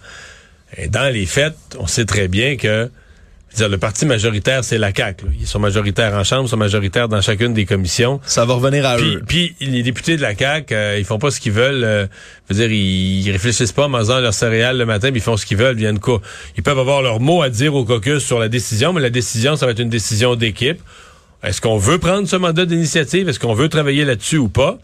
Et 0.76 0.88
dans 0.88 1.12
les 1.12 1.26
faits, 1.26 1.54
on 1.78 1.86
sait 1.86 2.04
très 2.04 2.28
bien 2.28 2.56
que 2.56 2.88
dire, 3.56 3.68
le 3.68 3.78
parti 3.78 4.06
majoritaire, 4.06 4.62
c'est 4.64 4.78
la 4.78 4.92
CAQ. 4.94 5.24
là. 5.26 5.30
Ils 5.40 5.46
sont 5.46 5.58
majoritaires 5.58 6.14
en 6.14 6.24
Chambre, 6.24 6.44
ils 6.46 6.50
sont 6.50 6.56
majoritaires 6.56 7.08
dans 7.08 7.20
chacune 7.20 7.52
des 7.54 7.64
commissions. 7.64 8.20
Ça 8.26 8.44
va 8.44 8.54
revenir 8.54 8.84
à 8.86 8.96
Puis, 8.96 9.14
eux. 9.16 9.22
puis 9.26 9.54
les 9.60 9.82
députés 9.82 10.16
de 10.16 10.22
la 10.22 10.34
CAQ, 10.36 10.74
euh, 10.74 10.96
ils 10.98 11.04
font 11.04 11.18
pas 11.18 11.30
ce 11.30 11.40
qu'ils 11.40 11.52
veulent. 11.52 11.84
euh, 11.84 12.06
je 12.48 12.54
veux 12.54 12.60
dire, 12.60 12.70
ils, 12.72 13.26
ils 13.26 13.30
réfléchissent 13.32 13.72
pas 13.72 13.86
en 13.86 13.88
mangeant 13.88 14.20
leurs 14.20 14.34
céréales 14.34 14.78
le 14.78 14.86
matin, 14.86 15.10
puis 15.10 15.18
ils 15.20 15.22
font 15.22 15.36
ce 15.36 15.46
qu'ils 15.46 15.56
veulent. 15.56 15.76
Ils 15.76 15.80
viennent 15.80 15.98
quoi 16.00 16.20
Ils 16.56 16.62
peuvent 16.62 16.78
avoir 16.78 17.02
leur 17.02 17.20
mot 17.20 17.42
à 17.42 17.50
dire 17.50 17.74
au 17.74 17.84
caucus 17.84 18.22
sur 18.24 18.38
la 18.38 18.48
décision, 18.48 18.92
mais 18.92 19.00
la 19.00 19.10
décision, 19.10 19.56
ça 19.56 19.66
va 19.66 19.72
être 19.72 19.80
une 19.80 19.90
décision 19.90 20.36
d'équipe. 20.36 20.80
Est-ce 21.42 21.60
qu'on 21.60 21.76
veut 21.78 21.98
prendre 21.98 22.26
ce 22.26 22.36
mandat 22.36 22.64
d'initiative? 22.66 23.28
Est-ce 23.28 23.38
qu'on 23.38 23.54
veut 23.54 23.68
travailler 23.68 24.04
là-dessus 24.04 24.38
ou 24.38 24.48
pas? 24.48 24.78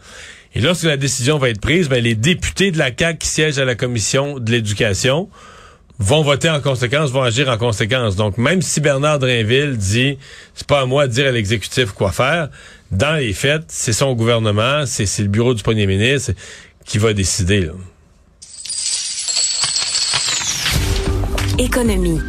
Et 0.55 0.61
lorsque 0.61 0.83
la 0.83 0.97
décision 0.97 1.37
va 1.39 1.49
être 1.49 1.59
prise, 1.59 1.89
ben, 1.89 2.01
les 2.03 2.13
députés 2.15 2.69
de 2.71 2.77
la 2.77 2.91
CAQ 2.95 3.17
qui 3.17 3.27
siègent 3.27 3.57
à 3.57 3.65
la 3.65 3.73
commission 3.75 4.39
de 4.39 4.51
l'éducation 4.51 5.27
vont 5.99 6.23
voter 6.23 6.49
en 6.49 6.59
conséquence, 6.59 7.11
vont 7.11 7.21
agir 7.21 7.49
en 7.49 7.57
conséquence. 7.57 8.15
Donc, 8.15 8.37
même 8.37 8.61
si 8.61 8.81
Bernard 8.81 9.19
Drainville 9.19 9.77
dit, 9.77 10.17
c'est 10.53 10.67
pas 10.67 10.81
à 10.81 10.85
moi 10.85 11.07
de 11.07 11.13
dire 11.13 11.27
à 11.27 11.31
l'exécutif 11.31 11.91
quoi 11.91 12.11
faire, 12.11 12.49
dans 12.91 13.15
les 13.15 13.33
faits, 13.33 13.63
c'est 13.67 13.93
son 13.93 14.13
gouvernement, 14.13 14.85
c'est 14.85 15.05
c'est 15.05 15.23
le 15.23 15.29
bureau 15.29 15.53
du 15.53 15.63
premier 15.63 15.87
ministre 15.87 16.33
qui 16.85 16.97
va 16.97 17.13
décider. 17.13 17.69
Économie. 21.57 22.19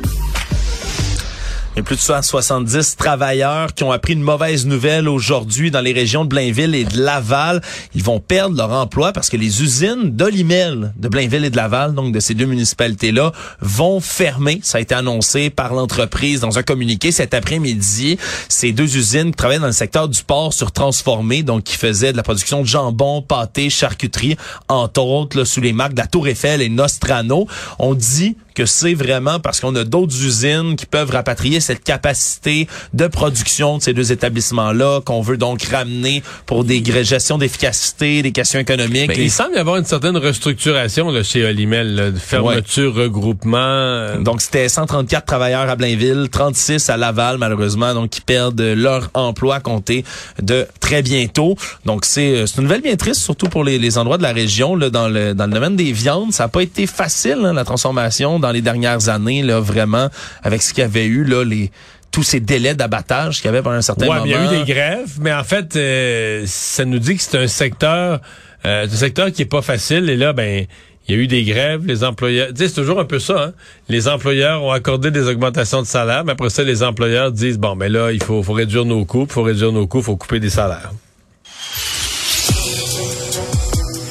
Il 1.74 1.78
y 1.78 1.80
a 1.80 1.82
plus 1.82 1.96
de 1.96 2.00
170 2.00 2.94
travailleurs 2.94 3.74
qui 3.74 3.82
ont 3.82 3.90
appris 3.90 4.12
une 4.12 4.22
mauvaise 4.22 4.64
nouvelle 4.64 5.08
aujourd'hui 5.08 5.72
dans 5.72 5.80
les 5.80 5.92
régions 5.92 6.22
de 6.22 6.28
Blainville 6.28 6.72
et 6.72 6.84
de 6.84 7.00
Laval. 7.00 7.60
Ils 7.96 8.04
vont 8.04 8.20
perdre 8.20 8.56
leur 8.56 8.70
emploi 8.70 9.12
parce 9.12 9.28
que 9.28 9.36
les 9.36 9.60
usines 9.60 10.10
d'Olimel 10.10 10.92
de 10.96 11.08
Blainville 11.08 11.44
et 11.44 11.50
de 11.50 11.56
Laval, 11.56 11.92
donc 11.92 12.14
de 12.14 12.20
ces 12.20 12.34
deux 12.34 12.46
municipalités-là, 12.46 13.32
vont 13.60 13.98
fermer. 13.98 14.60
Ça 14.62 14.78
a 14.78 14.82
été 14.82 14.94
annoncé 14.94 15.50
par 15.50 15.74
l'entreprise 15.74 16.38
dans 16.38 16.60
un 16.60 16.62
communiqué 16.62 17.10
cet 17.10 17.34
après-midi. 17.34 18.18
Ces 18.48 18.70
deux 18.70 18.96
usines 18.96 19.32
qui 19.32 19.36
travaillaient 19.36 19.58
dans 19.58 19.66
le 19.66 19.72
secteur 19.72 20.08
du 20.08 20.22
port 20.22 20.52
sur 20.52 20.70
transformé, 20.70 21.42
donc 21.42 21.64
qui 21.64 21.76
faisaient 21.76 22.12
de 22.12 22.16
la 22.16 22.22
production 22.22 22.62
de 22.62 22.68
jambon, 22.68 23.20
pâté, 23.20 23.68
charcuterie, 23.68 24.36
entre 24.68 25.02
autres, 25.02 25.42
sous 25.42 25.60
les 25.60 25.72
marques 25.72 25.94
de 25.94 26.00
la 26.00 26.06
Tour 26.06 26.28
Eiffel 26.28 26.62
et 26.62 26.68
Nostrano. 26.68 27.48
On 27.80 27.94
dit 27.94 28.36
que 28.54 28.66
c'est 28.66 28.94
vraiment 28.94 29.40
parce 29.40 29.60
qu'on 29.60 29.74
a 29.76 29.84
d'autres 29.84 30.14
usines 30.24 30.76
qui 30.76 30.86
peuvent 30.86 31.10
rapatrier 31.10 31.60
cette 31.60 31.82
capacité 31.84 32.68
de 32.92 33.06
production 33.06 33.78
de 33.78 33.82
ces 33.82 33.92
deux 33.92 34.12
établissements-là 34.12 35.00
qu'on 35.04 35.20
veut 35.22 35.36
donc 35.36 35.62
ramener 35.64 36.22
pour 36.46 36.64
des 36.64 36.82
gestions 37.04 37.38
d'efficacité, 37.38 38.22
des 38.22 38.32
questions 38.32 38.60
économiques. 38.60 39.08
Mais 39.08 39.24
il 39.24 39.30
semble 39.30 39.54
y 39.54 39.58
avoir 39.58 39.76
une 39.76 39.84
certaine 39.84 40.16
restructuration 40.16 41.10
là, 41.10 41.22
chez 41.22 41.44
Olimel, 41.44 41.94
là, 41.94 42.10
de 42.10 42.18
fermeture, 42.18 42.94
regroupement. 42.94 43.56
euh, 43.58 44.18
Donc 44.18 44.40
c'était 44.40 44.68
134 44.68 45.24
travailleurs 45.26 45.68
à 45.68 45.76
Blainville, 45.76 46.28
36 46.30 46.88
à 46.90 46.96
Laval 46.96 47.38
malheureusement, 47.38 47.94
donc 47.94 48.10
qui 48.10 48.20
perdent 48.20 48.60
leur 48.60 49.10
emploi 49.14 49.60
compté 49.60 50.04
de 50.42 50.66
très 50.80 51.02
bientôt. 51.02 51.56
Donc 51.84 52.04
c'est 52.04 52.36
euh, 52.36 52.46
c'est 52.46 52.58
une 52.58 52.64
nouvelle 52.64 52.82
bien 52.82 52.96
triste, 52.96 53.20
surtout 53.20 53.48
pour 53.48 53.64
les, 53.64 53.78
les 53.78 53.98
endroits 53.98 54.18
de 54.18 54.22
la 54.22 54.32
région 54.32 54.76
là, 54.76 54.90
dans 54.90 55.08
le 55.08 55.34
dans 55.34 55.46
le 55.46 55.52
domaine 55.52 55.76
des 55.76 55.92
viandes. 55.92 56.32
Ça 56.32 56.44
n'a 56.44 56.48
pas 56.48 56.62
été 56.62 56.86
facile 56.86 57.38
hein, 57.44 57.52
la 57.52 57.64
transformation 57.64 58.38
dans 58.44 58.52
les 58.52 58.62
dernières 58.62 59.08
années 59.08 59.42
là 59.42 59.58
vraiment 59.60 60.08
avec 60.42 60.60
ce 60.62 60.72
qu'il 60.74 60.82
y 60.82 60.84
avait 60.84 61.06
eu 61.06 61.24
là 61.24 61.44
les 61.44 61.70
tous 62.10 62.22
ces 62.22 62.38
délais 62.40 62.74
d'abattage 62.74 63.38
qu'il 63.38 63.46
y 63.46 63.48
avait 63.48 63.62
pendant 63.62 63.76
un 63.76 63.82
certain 63.82 64.06
Ouais, 64.06 64.18
moment. 64.20 64.24
mais 64.24 64.30
il 64.30 64.34
y 64.34 64.36
a 64.36 64.44
eu 64.54 64.58
des 64.64 64.72
grèves, 64.72 65.14
mais 65.20 65.32
en 65.32 65.42
fait, 65.42 65.74
euh, 65.74 66.44
ça 66.46 66.84
nous 66.84 67.00
dit 67.00 67.16
que 67.16 67.22
c'est 67.22 67.36
un 67.38 67.48
secteur, 67.48 68.20
euh, 68.64 68.86
un 68.86 68.88
secteur 68.88 69.32
qui 69.32 69.42
est 69.42 69.46
pas 69.46 69.62
facile. 69.62 70.08
Et 70.08 70.16
là, 70.16 70.32
ben, 70.32 70.64
il 71.08 71.14
y 71.16 71.18
a 71.18 71.20
eu 71.20 71.26
des 71.26 71.42
grèves, 71.42 71.84
les 71.86 72.04
employeurs. 72.04 72.50
Tu 72.50 72.58
sais, 72.58 72.68
c'est 72.68 72.74
toujours 72.80 73.00
un 73.00 73.04
peu 73.04 73.18
ça. 73.18 73.46
Hein? 73.46 73.52
Les 73.88 74.06
employeurs 74.06 74.62
ont 74.62 74.70
accordé 74.70 75.10
des 75.10 75.26
augmentations 75.26 75.82
de 75.82 75.88
salaire, 75.88 76.22
mais 76.24 76.32
après 76.32 76.50
ça, 76.50 76.62
les 76.62 76.84
employeurs 76.84 77.32
disent 77.32 77.58
bon, 77.58 77.74
mais 77.74 77.88
là, 77.88 78.12
il 78.12 78.22
faut, 78.22 78.44
faut 78.44 78.52
réduire 78.52 78.84
nos 78.84 79.04
coûts, 79.04 79.26
faut 79.28 79.42
réduire 79.42 79.72
nos 79.72 79.88
coûts, 79.88 80.00
faut 80.02 80.16
couper 80.16 80.38
des 80.38 80.50
salaires. 80.50 80.92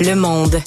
Le 0.02 0.14
monde. 0.16 0.58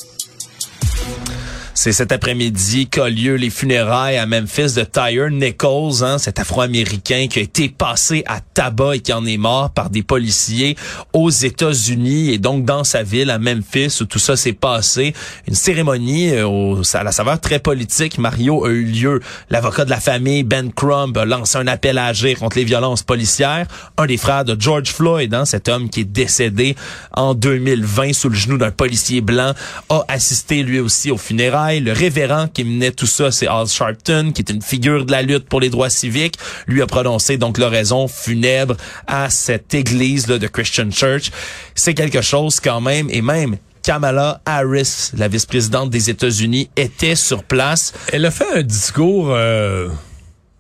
C'est 1.87 1.93
cet 1.93 2.11
après-midi 2.11 2.89
qu'a 2.89 3.09
lieu 3.09 3.37
les 3.37 3.49
funérailles 3.49 4.17
à 4.17 4.27
Memphis 4.27 4.75
de 4.75 4.83
Tyre 4.83 5.31
Nichols, 5.31 6.03
hein, 6.03 6.19
cet 6.19 6.41
Afro-Américain 6.41 7.29
qui 7.31 7.39
a 7.39 7.43
été 7.43 7.69
passé 7.69 8.25
à 8.27 8.41
tabac 8.41 8.97
et 8.97 8.99
qui 8.99 9.13
en 9.13 9.25
est 9.25 9.37
mort 9.37 9.71
par 9.71 9.89
des 9.89 10.03
policiers 10.03 10.75
aux 11.13 11.31
États-Unis 11.31 12.31
et 12.33 12.39
donc 12.39 12.65
dans 12.65 12.83
sa 12.83 13.05
ville 13.05 13.31
à 13.31 13.39
Memphis 13.39 13.99
où 14.01 14.05
tout 14.05 14.19
ça 14.19 14.35
s'est 14.35 14.53
passé. 14.53 15.15
Une 15.47 15.55
cérémonie 15.55 16.31
euh, 16.31 16.49
au, 16.49 16.83
à 16.93 17.05
la 17.05 17.13
saveur 17.13 17.41
très 17.41 17.61
politique, 17.61 18.19
Mario, 18.19 18.65
a 18.65 18.71
eu 18.71 18.83
lieu. 18.83 19.21
L'avocat 19.49 19.85
de 19.85 19.91
la 19.91 20.01
famille, 20.01 20.43
Ben 20.43 20.73
Crumb, 20.73 21.17
a 21.17 21.25
lancé 21.25 21.57
un 21.57 21.69
appel 21.69 21.99
à 21.99 22.07
agir 22.07 22.41
contre 22.41 22.57
les 22.57 22.65
violences 22.65 23.05
policières. 23.05 23.69
Un 23.97 24.07
des 24.07 24.17
frères 24.17 24.45
de 24.45 24.61
George 24.61 24.89
Floyd, 24.89 25.33
hein, 25.33 25.45
cet 25.45 25.69
homme 25.69 25.89
qui 25.89 26.01
est 26.01 26.05
décédé 26.05 26.75
en 27.13 27.35
2020 27.35 28.13
sous 28.13 28.29
le 28.29 28.35
genou 28.35 28.59
d'un 28.59 28.73
policier 28.73 29.21
blanc, 29.21 29.53
a 29.89 30.05
assisté 30.09 30.65
lui 30.65 30.81
aussi 30.81 31.13
aux 31.13 31.17
funérailles. 31.17 31.76
Le 31.81 31.93
révérend 31.93 32.49
qui 32.49 32.65
menait 32.65 32.93
tout 32.93 33.07
ça, 33.07 33.31
c'est 33.31 33.47
Al 33.47 33.67
Sharpton, 33.67 34.33
qui 34.33 34.43
est 34.43 34.51
une 34.51 34.63
figure 34.63 35.05
de 35.05 35.13
la 35.13 35.23
lutte 35.23 35.49
pour 35.49 35.61
les 35.61 35.71
droits 35.71 35.91
civiques. 35.91 36.37
Lui 36.67 36.83
a 36.83 36.87
prononcé 36.87 37.39
donc 37.39 37.59
l'oraison 37.59 38.09
funèbre 38.09 38.77
à 39.07 39.31
cette 39.31 39.75
église 39.75 40.27
là, 40.29 40.39
de 40.39 40.47
Christian 40.47 40.91
Church. 40.91 41.31
C'est 41.75 41.95
quelque 41.95 42.23
chose 42.23 42.61
quand 42.61 42.81
même, 42.81 43.09
et 43.11 43.23
même 43.23 43.57
Kamala 43.83 44.41
Harris, 44.45 45.13
la 45.17 45.29
vice-présidente 45.29 45.91
des 45.91 46.11
États-Unis, 46.11 46.71
était 46.77 47.15
sur 47.15 47.45
place. 47.45 47.93
Elle 48.13 48.25
a 48.27 48.31
fait 48.31 48.53
un 48.53 48.63
discours, 48.63 49.29
euh, 49.31 49.89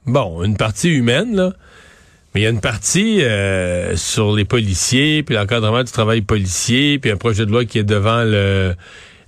bon, 0.06 0.44
une 0.44 0.56
partie 0.56 0.90
humaine, 0.90 1.34
là. 1.34 1.52
Mais 2.34 2.42
il 2.42 2.44
y 2.44 2.46
a 2.46 2.50
une 2.50 2.60
partie 2.60 3.22
euh, 3.22 3.96
sur 3.96 4.36
les 4.36 4.44
policiers, 4.44 5.22
puis 5.22 5.34
l'encadrement 5.34 5.82
du 5.82 5.90
travail 5.90 6.20
policier, 6.20 6.98
puis 6.98 7.10
un 7.10 7.16
projet 7.16 7.46
de 7.46 7.50
loi 7.50 7.64
qui 7.64 7.78
est 7.78 7.82
devant 7.82 8.22
le 8.24 8.74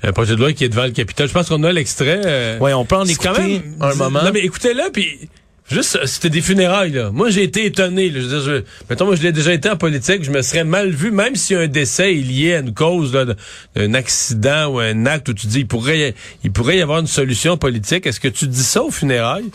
un 0.02 0.12
projet 0.12 0.34
de 0.34 0.40
loi 0.40 0.52
qui 0.52 0.64
est 0.64 0.68
devant 0.68 0.84
le 0.84 0.90
Capitole. 0.92 1.28
Je 1.28 1.32
pense 1.32 1.48
qu'on 1.48 1.62
a 1.64 1.72
l'extrait. 1.72 2.20
euh, 2.24 2.58
Ouais, 2.58 2.72
on 2.72 2.84
peut 2.84 2.96
en 2.96 3.04
écouter 3.04 3.28
quand 3.28 3.38
même 3.40 3.62
un 3.80 3.94
moment. 3.94 4.22
Non 4.22 4.30
mais 4.32 4.40
écoutez-le 4.40 4.90
puis 4.92 5.28
juste 5.70 5.98
c'était 6.06 6.30
des 6.30 6.40
funérailles 6.40 6.92
là. 6.92 7.11
Moi 7.11 7.30
j'ai 7.30 7.42
été 7.42 7.64
étonné. 7.66 8.08
Là. 8.11 8.20
Je 8.20 8.26
veux 8.26 8.40
dire, 8.40 8.40
je- 8.40 8.62
mettons 8.88 9.06
moi 9.06 9.16
je 9.16 9.22
l'ai 9.22 9.32
déjà 9.32 9.52
été 9.52 9.68
en 9.68 9.76
politique, 9.76 10.22
je 10.24 10.30
me 10.30 10.40
serais 10.42 10.64
mal 10.64 10.90
vu 10.90 11.11
même 11.11 11.34
si 11.37 11.54
un 11.54 11.66
décès 11.66 12.12
est 12.12 12.22
lié 12.22 12.54
à 12.54 12.58
une 12.61 12.72
cause 12.74 13.12
là, 13.12 13.24
d'un 13.74 13.94
accident 13.94 14.66
ou 14.68 14.78
un 14.78 15.04
acte 15.06 15.28
où 15.30 15.34
tu 15.34 15.46
dis 15.48 15.61
il 15.61 15.66
pourrait 15.66 16.14
il 16.44 16.52
pourrait 16.52 16.78
y 16.78 16.82
avoir 16.82 17.00
une 17.00 17.06
solution 17.08 17.56
politique. 17.56 18.06
Est-ce 18.06 18.20
que 18.20 18.28
tu 18.28 18.46
dis 18.46 18.62
ça 18.64 18.82
aux 18.82 18.90
funérailles? 18.90 19.50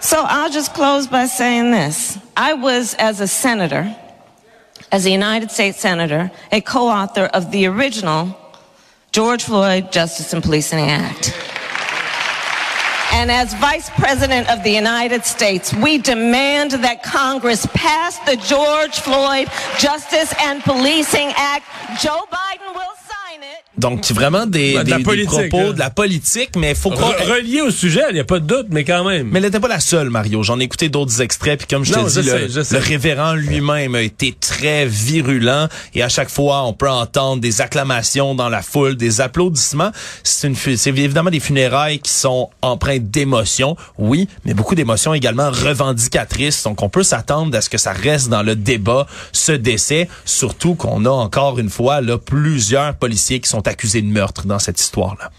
So 0.00 0.16
I'll 0.28 0.52
just 0.52 0.74
close 0.74 1.08
by 1.08 1.26
saying 1.26 1.72
this. 1.72 2.18
I 2.36 2.52
was, 2.54 2.94
as 3.00 3.20
a 3.20 3.26
senator, 3.26 3.84
as 4.92 5.06
a 5.06 5.10
United 5.10 5.50
States 5.50 5.80
Senator, 5.80 6.30
a 6.52 6.60
co-author 6.60 7.28
of 7.34 7.50
the 7.50 7.66
original 7.66 8.37
George 9.18 9.42
Floyd 9.42 9.90
Justice 9.90 10.32
and 10.32 10.44
Policing 10.44 10.78
Act. 10.78 11.34
And 13.12 13.32
as 13.32 13.52
Vice 13.54 13.90
President 13.90 14.48
of 14.48 14.62
the 14.62 14.70
United 14.70 15.24
States, 15.24 15.74
we 15.74 15.98
demand 15.98 16.70
that 16.70 17.02
Congress 17.02 17.66
pass 17.74 18.20
the 18.20 18.36
George 18.36 19.00
Floyd 19.00 19.48
Justice 19.76 20.32
and 20.40 20.62
Policing 20.62 21.32
Act. 21.34 21.66
Joe 22.00 22.26
Biden 22.30 22.72
will 22.72 22.94
Donc 23.78 24.04
vraiment 24.12 24.46
des, 24.46 24.76
Ouais, 24.76 24.84
de 24.84 24.96
des, 24.96 25.24
propos 25.24 25.58
hein. 25.58 25.72
de 25.72 25.78
la 25.78 25.90
politique, 25.90 26.50
mais 26.56 26.74
faut 26.74 26.90
croire. 26.90 27.12
Re- 27.12 27.38
relié 27.38 27.60
au 27.62 27.70
sujet, 27.70 28.02
il 28.10 28.14
n'y 28.14 28.20
a 28.20 28.24
pas 28.24 28.40
de 28.40 28.46
doute, 28.46 28.66
mais 28.70 28.84
quand 28.84 29.04
même. 29.04 29.28
Mais 29.30 29.38
elle 29.38 29.44
n'était 29.46 29.60
pas 29.60 29.68
la 29.68 29.80
seule, 29.80 30.10
Mario. 30.10 30.42
J'en 30.42 30.58
ai 30.60 30.64
écouté 30.64 30.88
d'autres 30.88 31.20
extraits, 31.22 31.58
puis 31.58 31.66
comme 31.68 31.84
je 31.84 31.92
te 31.92 31.98
dis, 32.20 32.28
le, 32.28 32.62
sais. 32.64 32.74
le 32.74 32.80
révérend 32.84 33.34
lui-même 33.34 33.94
a 33.94 34.02
été 34.02 34.34
très 34.38 34.84
virulent, 34.86 35.68
et 35.94 36.02
à 36.02 36.08
chaque 36.08 36.28
fois, 36.28 36.64
on 36.64 36.72
peut 36.72 36.90
entendre 36.90 37.40
des 37.40 37.60
acclamations 37.60 38.34
dans 38.34 38.48
la 38.48 38.62
foule, 38.62 38.96
des 38.96 39.20
applaudissements. 39.20 39.92
C'est 40.22 40.48
une, 40.48 40.56
c'est 40.56 40.90
évidemment 40.90 41.30
des 41.30 41.40
funérailles 41.40 42.00
qui 42.00 42.12
sont 42.12 42.50
empreintes 42.62 43.10
d'émotions, 43.10 43.76
oui, 43.98 44.28
mais 44.44 44.54
beaucoup 44.54 44.74
d'émotions 44.74 45.14
également 45.14 45.50
revendicatrices. 45.50 46.62
Donc, 46.64 46.82
on 46.82 46.88
peut 46.88 47.02
s'attendre 47.02 47.56
à 47.56 47.60
ce 47.60 47.70
que 47.70 47.78
ça 47.78 47.92
reste 47.92 48.28
dans 48.28 48.42
le 48.42 48.56
débat, 48.56 49.06
ce 49.32 49.52
décès, 49.52 50.08
surtout 50.24 50.74
qu'on 50.74 51.04
a 51.04 51.10
encore 51.10 51.58
une 51.58 51.70
fois 51.70 52.00
là 52.00 52.18
plusieurs 52.18 52.94
policiers 52.94 53.40
qui 53.40 53.48
sont 53.48 53.67
accusés 53.68 54.02
de 54.02 54.08
meurtre 54.08 54.46
dans 54.46 54.58
cette 54.58 54.80
histoire-là. 54.80 55.30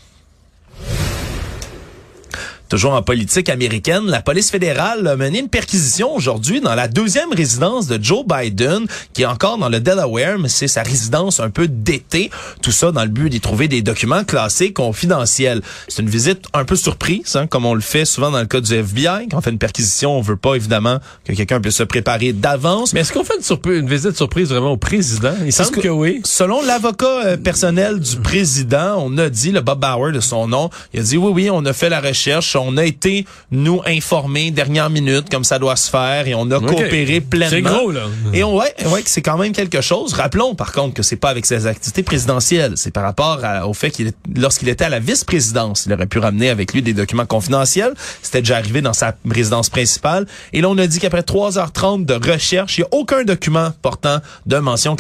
Toujours 2.70 2.94
en 2.94 3.02
politique 3.02 3.50
américaine, 3.50 4.06
la 4.06 4.22
police 4.22 4.52
fédérale 4.52 5.08
a 5.08 5.16
mené 5.16 5.40
une 5.40 5.50
perquisition 5.50 6.14
aujourd'hui 6.14 6.62
dans 6.62 6.76
la 6.76 6.88
deuxième 6.88 7.34
résidence 7.34 7.88
de 7.88 7.98
Joe 8.00 8.24
Biden, 8.24 8.86
qui 9.14 9.24
est 9.24 9.26
encore 9.26 9.58
dans 9.58 9.70
le 9.70 9.80
Delaware, 9.80 10.38
mais 10.38 10.50
c'est 10.50 10.68
sa 10.68 10.84
résidence 10.84 11.40
un 11.40 11.50
peu 11.50 11.68
d'été. 11.68 12.30
Tout 12.62 12.72
ça 12.72 12.92
dans 12.92 13.02
le 13.02 13.10
but 13.10 13.30
d'y 13.30 13.42
trouver 13.42 13.68
des 13.68 13.82
documents 13.82 14.24
classés 14.24 14.72
confidentiels. 14.72 15.64
C'est 15.88 16.04
une 16.04 16.10
visite 16.10 16.46
un 16.54 16.64
peu 16.64 16.76
surprise, 16.76 17.36
hein, 17.36 17.48
comme 17.48 17.66
on 17.66 17.74
le 17.74 17.82
fait 17.82 18.06
souvent 18.06 18.30
dans 18.30 18.40
le 18.40 18.46
cas 18.46 18.62
du 18.62 18.72
FBI. 18.72 19.30
Quand 19.32 19.40
on 19.40 19.42
fait 19.42 19.50
une 19.50 19.58
perquisition, 19.58 20.16
on 20.16 20.22
veut 20.22 20.38
pas 20.38 20.54
évidemment 20.54 21.00
que 21.26 21.34
quelqu'un 21.34 21.60
puisse 21.60 21.78
se 21.78 21.84
préparer 21.84 22.34
d'avance. 22.34 22.94
Mais 22.94 23.00
est-ce 23.00 23.12
qu'on 23.12 23.24
fait 23.24 23.34
une, 23.36 23.74
une 23.74 23.90
visite 23.90 24.16
surprise 24.16 24.50
vraiment 24.50 24.74
au 24.74 24.78
président? 24.78 25.34
Il 25.44 25.52
semble 25.52 25.82
que, 25.82 25.88
oui. 25.88 26.22
Selon 26.24 26.62
l'avocat 26.62 27.26
euh, 27.26 27.38
personnel 27.38 28.00
du 28.00 28.18
président, 28.18 29.04
on 29.04 29.18
a 29.18 29.30
dit, 29.30 29.52
le 29.52 29.62
Bob 29.62 29.80
Bauer 29.80 30.12
de 30.12 30.20
son 30.20 30.48
nom, 30.48 30.70
il 30.94 31.00
a 31.00 31.04
dit 31.04 31.18
oui, 31.18 31.32
oui, 31.34 31.50
on 31.52 31.66
a 31.66 31.74
fait 31.74 31.90
la 31.90 32.00
recherche, 32.00 32.56
on 32.62 32.78
a 32.78 32.86
été, 32.86 33.26
nous, 33.52 33.82
informés 33.86 34.52
dernière 34.52 34.90
minute, 34.90 35.30
comme 35.30 35.44
ça 35.44 35.60
doit 35.60 35.76
se 35.76 35.90
faire, 35.90 36.28
et 36.28 36.36
on 36.36 36.50
a 36.52 36.60
coopéré 36.60 37.22
pleinement. 37.22 37.50
C'est 37.50 37.62
gros, 37.62 37.92
là. 37.92 38.02
Et 38.34 38.44
on, 38.44 38.56
ouais, 38.58 38.74
ouais, 38.92 39.02
que 39.04 39.10
c'est 39.10 39.22
quand 39.22 39.38
même 39.38 39.52
quelque 39.52 39.82
chose. 39.82 40.14
Rappelons, 40.14 40.56
par 40.56 40.72
contre, 40.72 40.94
que 40.94 41.04
c'est 41.04 41.16
pas 41.16 41.30
avec 41.30 41.46
ses 41.46 41.66
activités 41.68 42.04
présidentielles. 42.04 42.74
C'est 42.76 42.92
par 42.92 43.04
rapport 43.04 43.40
à- 43.44 43.68
au 43.68 43.74
fait 43.74 43.92
qu'il, 43.92 44.08
est- 44.08 44.18
lorsqu'il 44.38 44.70
était 44.70 44.86
à 44.86 44.90
la 44.90 45.00
vice-présidence, 45.00 45.84
il 45.86 45.94
aurait 45.94 46.08
pu 46.08 46.20
ramener 46.20 46.50
avec 46.50 46.74
lui 46.74 46.82
des 46.82 46.94
documents 46.94 47.26
confidentiels. 47.26 47.94
C'était 48.22 48.42
déjà 48.42 48.58
arrivé 48.58 48.82
dans 48.82 48.94
sa 48.94 49.14
résidence 49.30 49.70
principale. 49.70 50.26
Et 50.54 50.62
là, 50.62 50.70
on 50.70 50.78
a 50.78 50.88
dit 50.88 51.00
qu'après 51.00 51.22
3h30 51.22 52.06
de 52.06 52.14
recherche, 52.32 52.78
il 52.78 52.82
n'y 52.82 52.86
a 52.86 52.90
aucun 52.92 53.24
document 53.24 53.72
portant 53.82 54.20
de 54.46 54.58
mention 54.58 54.96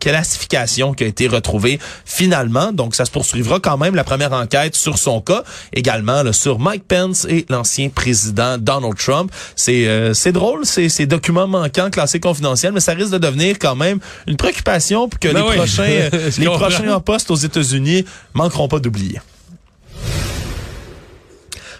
classification 0.00 0.94
qui 0.94 1.04
a 1.04 1.06
été 1.06 1.28
retrouvé 1.28 1.78
finalement. 2.04 2.72
Donc, 2.72 2.94
ça 2.94 3.04
se 3.04 3.10
poursuivra 3.10 3.60
quand 3.60 3.76
même 3.78 3.94
la 3.94 4.04
première 4.04 4.32
enquête 4.32 4.74
sur 4.74 4.98
son 4.98 5.20
cas. 5.20 5.42
Également, 5.72 6.22
là, 6.22 6.32
sur 6.32 6.58
Mike 6.58 6.84
Pence 6.88 7.26
et 7.28 7.46
l'ancien 7.48 7.88
président 7.90 8.58
Donald 8.58 8.96
Trump. 8.96 9.30
C'est, 9.54 9.86
euh, 9.86 10.14
c'est 10.14 10.32
drôle, 10.32 10.64
ces, 10.64 10.88
ces 10.88 11.06
documents 11.06 11.46
manquants 11.46 11.90
classés 11.90 12.20
confidentiels, 12.20 12.72
mais 12.72 12.80
ça 12.80 12.94
risque 12.94 13.12
de 13.12 13.18
devenir 13.18 13.58
quand 13.58 13.76
même 13.76 13.98
une 14.26 14.36
préoccupation 14.36 15.08
pour 15.08 15.20
que 15.20 15.28
Ben 15.28 15.42
les 15.42 15.48
oui. 15.48 15.56
prochains, 15.56 15.82
euh, 16.12 16.30
les 16.38 16.46
prochains 16.46 16.92
en 16.92 17.00
poste 17.00 17.30
aux 17.30 17.36
États-Unis 17.36 18.04
manqueront 18.34 18.68
pas 18.68 18.78
d'oublier. 18.78 19.20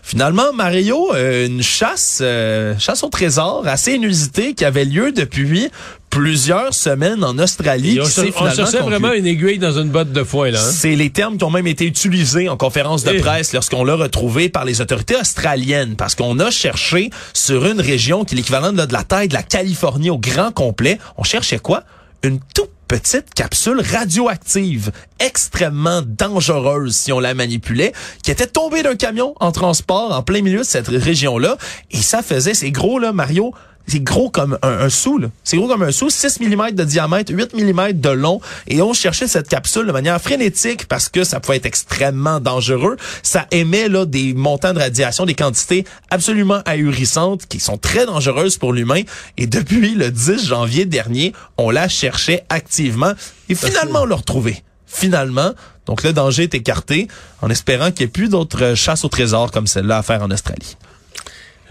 Finalement, 0.08 0.54
Mario, 0.54 1.14
euh, 1.14 1.46
une 1.46 1.62
chasse, 1.62 2.20
euh, 2.22 2.74
chasse 2.78 3.02
au 3.02 3.10
trésor 3.10 3.64
assez 3.66 3.92
inusitée 3.92 4.54
qui 4.54 4.64
avait 4.64 4.86
lieu 4.86 5.12
depuis 5.12 5.68
plusieurs 6.08 6.72
semaines 6.72 7.22
en 7.22 7.38
Australie. 7.38 7.96
Et 7.96 8.00
on, 8.00 8.04
cher- 8.06 8.24
on 8.40 8.44
cherchait 8.56 8.78
vraiment 8.88 9.12
une 9.12 9.26
aiguille 9.26 9.58
dans 9.58 9.78
une 9.78 9.90
botte 9.90 10.10
de 10.10 10.24
foin, 10.24 10.50
là. 10.50 10.60
hein? 10.62 10.70
C'est 10.72 10.96
les 10.96 11.10
termes 11.10 11.36
qui 11.36 11.44
ont 11.44 11.50
même 11.50 11.66
été 11.66 11.84
utilisés 11.84 12.48
en 12.48 12.56
conférence 12.56 13.04
de 13.04 13.10
presse 13.20 13.52
lorsqu'on 13.52 13.84
l'a 13.84 13.96
retrouvé 13.96 14.48
par 14.48 14.64
les 14.64 14.80
autorités 14.80 15.14
australiennes, 15.16 15.94
parce 15.96 16.14
qu'on 16.14 16.38
a 16.38 16.50
cherché 16.50 17.10
sur 17.34 17.66
une 17.66 17.82
région 17.82 18.24
qui 18.24 18.34
est 18.34 18.38
l'équivalent 18.38 18.72
de, 18.72 18.78
la- 18.78 18.86
de 18.86 18.92
la 18.94 19.04
taille 19.04 19.28
de 19.28 19.34
la 19.34 19.42
Californie 19.42 20.08
au 20.08 20.16
grand 20.16 20.52
complet. 20.52 20.98
On 21.18 21.22
cherchait 21.22 21.58
quoi? 21.58 21.82
Une 22.22 22.40
toute 22.54 22.70
petite 22.88 23.34
capsule 23.34 23.82
radioactive, 23.82 24.90
extrêmement 25.20 26.02
dangereuse 26.02 26.96
si 26.96 27.12
on 27.12 27.20
la 27.20 27.34
manipulait, 27.34 27.92
qui 28.22 28.30
était 28.30 28.46
tombée 28.46 28.82
d'un 28.82 28.96
camion 28.96 29.34
en 29.40 29.52
transport 29.52 30.12
en 30.12 30.22
plein 30.22 30.40
milieu 30.40 30.60
de 30.60 30.64
cette 30.64 30.88
région-là. 30.88 31.58
Et 31.90 31.98
ça 31.98 32.22
faisait, 32.22 32.54
c'est 32.54 32.70
gros 32.70 32.98
là, 32.98 33.12
Mario, 33.12 33.52
c'est 33.88 34.02
gros 34.02 34.28
comme 34.30 34.58
un, 34.62 34.68
un 34.68 34.88
sou, 34.90 35.18
là. 35.18 35.28
C'est 35.44 35.56
gros 35.56 35.66
comme 35.66 35.82
un 35.82 35.92
sou, 35.92 36.10
6 36.10 36.40
mm 36.40 36.72
de 36.72 36.84
diamètre, 36.84 37.32
8 37.34 37.54
mm 37.54 37.92
de 37.92 38.10
long. 38.10 38.40
Et 38.66 38.82
on 38.82 38.92
cherchait 38.92 39.26
cette 39.26 39.48
capsule 39.48 39.86
de 39.86 39.92
manière 39.92 40.20
frénétique 40.20 40.86
parce 40.86 41.08
que 41.08 41.24
ça 41.24 41.40
pouvait 41.40 41.56
être 41.56 41.66
extrêmement 41.66 42.38
dangereux. 42.38 42.96
Ça 43.22 43.46
émet 43.50 43.88
là 43.88 44.04
des 44.04 44.34
montants 44.34 44.74
de 44.74 44.78
radiation, 44.78 45.24
des 45.24 45.34
quantités 45.34 45.84
absolument 46.10 46.60
ahurissantes 46.66 47.46
qui 47.46 47.60
sont 47.60 47.78
très 47.78 48.06
dangereuses 48.06 48.58
pour 48.58 48.72
l'humain. 48.72 49.02
Et 49.38 49.46
depuis 49.46 49.94
le 49.94 50.10
10 50.10 50.46
janvier 50.46 50.84
dernier, 50.84 51.32
on 51.56 51.70
la 51.70 51.88
cherchait 51.88 52.44
activement. 52.50 53.12
Et 53.48 53.54
finalement, 53.54 54.02
on 54.02 54.06
l'a 54.06 54.16
retrouvée. 54.16 54.62
Finalement. 54.86 55.52
Donc 55.86 56.02
le 56.02 56.12
danger 56.12 56.42
est 56.44 56.54
écarté 56.54 57.08
en 57.40 57.48
espérant 57.48 57.90
qu'il 57.90 58.04
n'y 58.04 58.10
ait 58.10 58.12
plus 58.12 58.28
d'autres 58.28 58.74
chasses 58.74 59.04
au 59.04 59.08
trésor 59.08 59.50
comme 59.50 59.66
celle-là 59.66 59.98
à 59.98 60.02
faire 60.02 60.22
en 60.22 60.30
Australie. 60.30 60.76